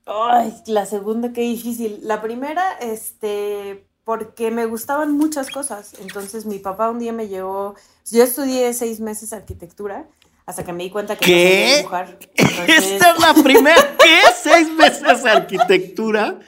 [0.06, 1.98] Ay, la segunda, qué difícil.
[2.02, 5.94] La primera, este, porque me gustaban muchas cosas.
[6.00, 7.74] Entonces mi papá un día me llevó,
[8.08, 10.06] yo estudié seis meses arquitectura
[10.46, 11.58] hasta que me di cuenta que no ¿Qué?
[11.58, 12.18] sabía dibujar.
[12.36, 13.96] Entonces, Esta es la primera.
[13.98, 14.20] ¿Qué?
[14.44, 16.38] ¿Seis meses arquitectura?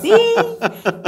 [0.00, 0.12] sí,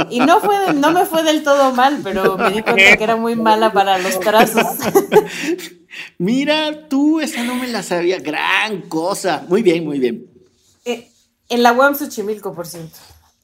[0.09, 3.03] y no fue, de- no me fue del todo mal, pero me di cuenta que
[3.05, 4.65] era muy mala para los trazos.
[6.17, 8.19] Mira, tú, esa no me la sabía.
[8.19, 9.45] Gran cosa.
[9.47, 10.27] Muy bien, muy bien.
[10.83, 11.09] Eh,
[11.47, 12.99] en la UAM Xochimilco, por cierto.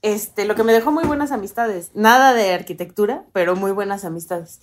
[0.05, 1.89] Este, lo que me dejó muy buenas amistades.
[1.95, 4.61] Nada de arquitectura, pero muy buenas amistades.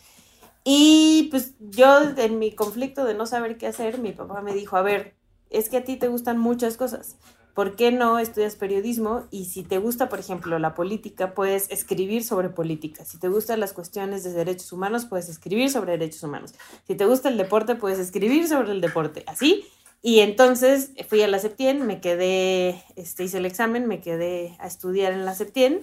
[0.63, 4.77] Y pues yo, en mi conflicto de no saber qué hacer, mi papá me dijo,
[4.77, 5.17] a ver,
[5.51, 7.17] es que a ti te gustan muchas cosas.
[7.55, 9.25] ¿Por qué no estudias periodismo?
[9.33, 13.05] Y si te gusta, por ejemplo, la política, puedes escribir sobre política.
[13.05, 16.55] Si te gustan las cuestiones de derechos humanos, puedes escribir sobre derechos humanos.
[16.87, 19.25] Si te gusta el deporte, puedes escribir sobre el deporte.
[19.27, 19.65] Así.
[20.03, 24.67] Y entonces fui a la Septien, me quedé, este, hice el examen, me quedé a
[24.67, 25.81] estudiar en la Septien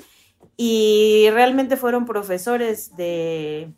[0.57, 3.72] y realmente fueron profesores de,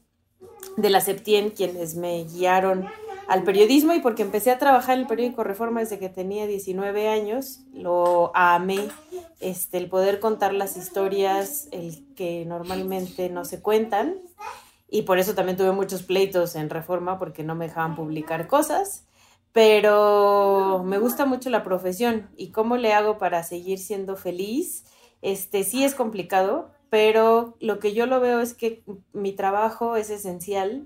[0.78, 2.88] de la Septien quienes me guiaron
[3.28, 7.08] al periodismo y porque empecé a trabajar en el periódico Reforma desde que tenía 19
[7.08, 8.90] años, lo amé,
[9.42, 14.16] este, el poder contar las historias, el que normalmente no se cuentan
[14.90, 19.06] y por eso también tuve muchos pleitos en Reforma porque no me dejaban publicar cosas
[19.54, 24.86] pero me gusta mucho la profesión y cómo le hago para seguir siendo feliz.
[25.22, 28.84] Este sí es complicado, pero lo que yo lo veo es que
[29.14, 30.84] mi trabajo es esencial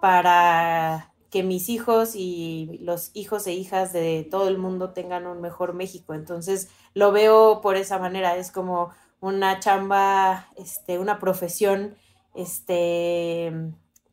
[0.00, 5.40] para que mis hijos y los hijos e hijas de todo el mundo tengan un
[5.40, 6.14] mejor México.
[6.14, 8.90] Entonces lo veo por esa manera, es como
[9.20, 11.96] una chamba, este, una profesión,
[12.34, 13.52] este,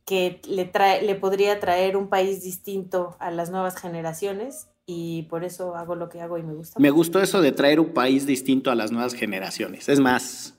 [0.05, 5.43] que le, trae, le podría traer un país distinto a las nuevas generaciones y por
[5.43, 6.79] eso hago lo que hago y me gusta.
[6.79, 9.89] Me gustó eso de traer un país distinto a las nuevas generaciones.
[9.89, 10.53] Es más,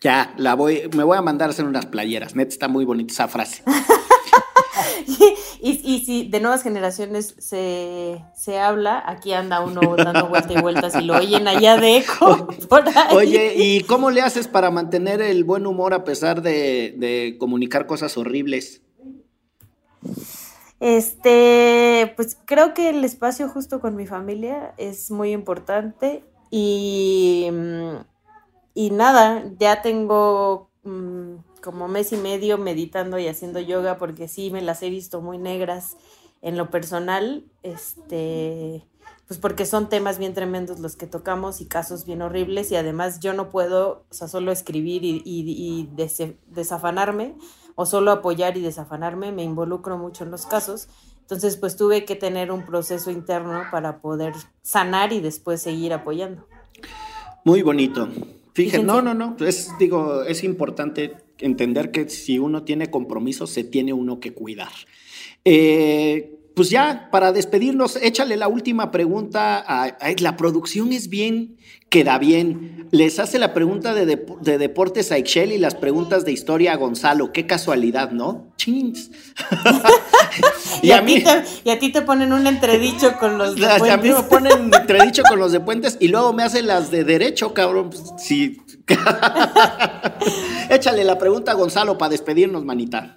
[0.00, 2.34] ya, la voy, me voy a mandar a hacer unas playeras.
[2.34, 3.62] Net está muy bonita esa frase.
[5.06, 10.60] y, y, si de nuevas generaciones se, se, habla, aquí anda uno dando vueltas y
[10.60, 12.48] vueltas y lo oyen allá de eco.
[12.68, 13.14] Por ahí.
[13.16, 17.86] Oye, ¿y cómo le haces para mantener el buen humor a pesar de, de comunicar
[17.86, 18.82] cosas horribles?
[20.80, 27.48] Este, pues creo que el espacio justo con mi familia es muy importante y,
[28.74, 34.50] y nada, ya tengo mm, como mes y medio meditando y haciendo yoga porque sí
[34.50, 35.96] me las he visto muy negras
[36.42, 38.86] en lo personal, este,
[39.26, 43.18] pues porque son temas bien tremendos los que tocamos y casos bien horribles y además
[43.18, 45.88] yo no puedo, o sea, solo escribir y
[46.46, 47.34] desafanarme
[47.80, 50.88] o solo apoyar y desafanarme, me involucro mucho en los casos.
[51.20, 56.44] Entonces, pues tuve que tener un proceso interno para poder sanar y después seguir apoyando.
[57.44, 58.08] Muy bonito.
[58.52, 63.62] Fíjense, no, no, no, es, digo, es importante entender que si uno tiene compromiso, se
[63.62, 64.72] tiene uno que cuidar.
[65.44, 69.64] Eh, pues ya, para despedirnos, échale la última pregunta.
[69.64, 71.56] A, a, la producción es bien,
[71.88, 72.88] queda bien.
[72.90, 76.72] Les hace la pregunta de, de, de deportes a Excel y las preguntas de historia
[76.72, 77.32] a Gonzalo.
[77.32, 78.48] Qué casualidad, ¿no?
[78.56, 79.12] Chins.
[80.82, 83.90] y, a mí, te, y, a ti te, ponen un entredicho con los de Puentes.
[83.92, 87.04] A mí me ponen entredicho con los de Puentes y luego me hacen las de
[87.04, 87.90] derecho, cabrón.
[87.90, 88.58] Pues, sí.
[90.70, 93.14] Échale la pregunta a Gonzalo para despedirnos, manita.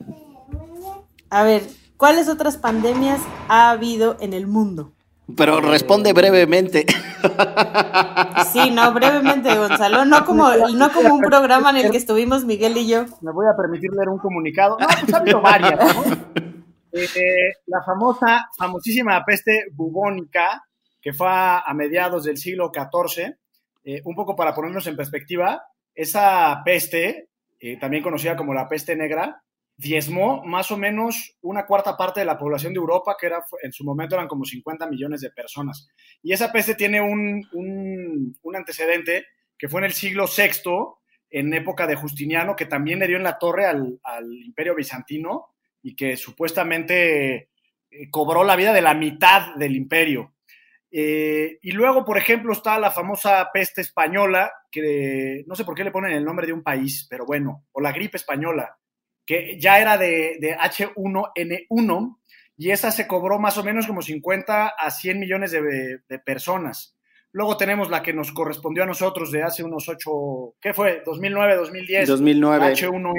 [1.31, 1.63] A ver,
[2.01, 4.91] ¿Cuáles otras pandemias ha habido en el mundo?
[5.37, 6.87] Pero responde brevemente.
[8.51, 10.03] Sí, no, brevemente, Gonzalo.
[10.05, 13.05] No como, no como un programa en el que estuvimos Miguel y yo.
[13.21, 14.79] Me voy a permitir leer un comunicado.
[14.79, 16.03] No, pues ha habido varias, ¿no?
[16.91, 20.63] Eh, la famosa, famosísima peste bubónica,
[20.99, 23.35] que fue a, a mediados del siglo XIV,
[23.83, 27.29] eh, un poco para ponernos en perspectiva, esa peste,
[27.59, 29.43] eh, también conocida como la peste negra,
[29.81, 33.73] diezmó más o menos una cuarta parte de la población de Europa, que era, en
[33.73, 35.87] su momento eran como 50 millones de personas.
[36.21, 39.25] Y esa peste tiene un, un, un antecedente
[39.57, 40.71] que fue en el siglo VI,
[41.31, 45.47] en época de Justiniano, que también le dio en la torre al, al imperio bizantino
[45.81, 47.49] y que supuestamente
[47.89, 50.35] eh, cobró la vida de la mitad del imperio.
[50.91, 55.83] Eh, y luego, por ejemplo, está la famosa peste española, que no sé por qué
[55.83, 58.77] le ponen el nombre de un país, pero bueno, o la gripe española,
[59.25, 62.17] que ya era de, de, H1N1
[62.57, 66.95] y esa se cobró más o menos como 50 a 100 millones de, de, personas.
[67.31, 71.01] Luego tenemos la que nos correspondió a nosotros de hace unos 8, ¿qué fue?
[71.05, 72.07] 2009, 2010.
[72.09, 72.65] 2009.
[72.73, 73.13] H1N1.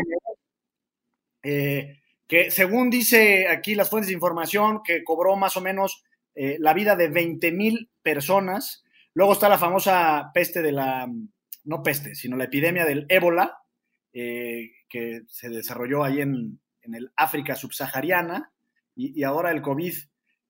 [1.44, 1.98] Eh,
[2.28, 6.72] que según dice aquí las fuentes de información, que cobró más o menos eh, la
[6.72, 8.84] vida de 20 mil personas.
[9.14, 11.08] Luego está la famosa peste de la,
[11.64, 13.58] no peste, sino la epidemia del ébola,
[14.12, 18.52] eh, que se desarrolló ahí en, en el África subsahariana
[18.94, 19.94] y, y, ahora el COVID.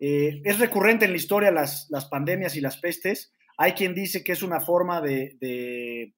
[0.00, 3.32] Eh, es recurrente en la historia las, las, pandemias y las pestes.
[3.56, 6.12] Hay quien dice que es una forma de, de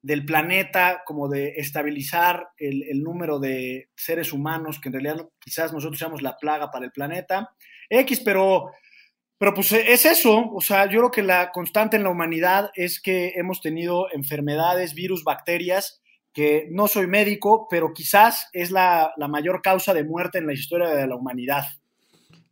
[0.00, 5.72] del planeta, como de estabilizar el, el, número de seres humanos, que en realidad quizás
[5.72, 7.50] nosotros seamos la plaga para el planeta.
[7.90, 8.70] X, pero,
[9.36, 13.00] pero pues es eso, o sea, yo creo que la constante en la humanidad es
[13.00, 16.00] que hemos tenido enfermedades, virus, bacterias,
[16.36, 20.52] que no soy médico, pero quizás es la, la, mayor causa de muerte en la
[20.52, 21.64] historia de la humanidad.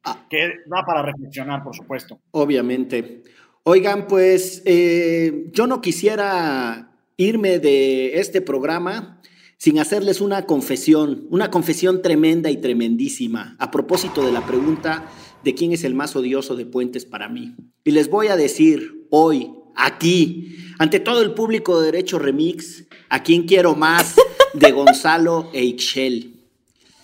[0.03, 0.27] Ah.
[0.31, 2.19] Que da para reflexionar, por supuesto.
[2.31, 3.23] Obviamente.
[3.63, 9.21] Oigan, pues eh, yo no quisiera irme de este programa
[9.59, 15.11] sin hacerles una confesión, una confesión tremenda y tremendísima a propósito de la pregunta
[15.45, 17.55] de quién es el más odioso de Puentes para mí.
[17.85, 23.23] Y les voy a decir hoy, aquí, ante todo el público de Derecho Remix, a
[23.23, 24.15] quién quiero más
[24.53, 26.35] de Gonzalo e Ixchel.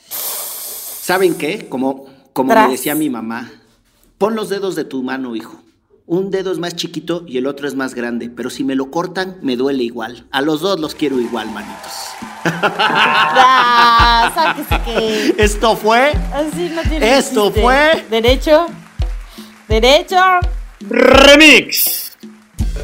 [0.08, 1.68] ¿Saben qué?
[1.68, 3.50] Como, como me decía mi mamá,
[4.18, 5.60] pon los dedos de tu mano, hijo.
[6.06, 8.90] Un dedo es más chiquito y el otro es más grande, pero si me lo
[8.90, 10.26] cortan, me duele igual.
[10.32, 11.92] A los dos los quiero igual, manitos.
[14.84, 15.34] Que...
[15.38, 16.12] Esto fue.
[16.32, 17.62] Así no tiene Esto chiste.
[17.62, 18.06] fue.
[18.10, 18.66] Derecho.
[19.68, 20.16] Derecho.
[20.80, 22.09] Remix.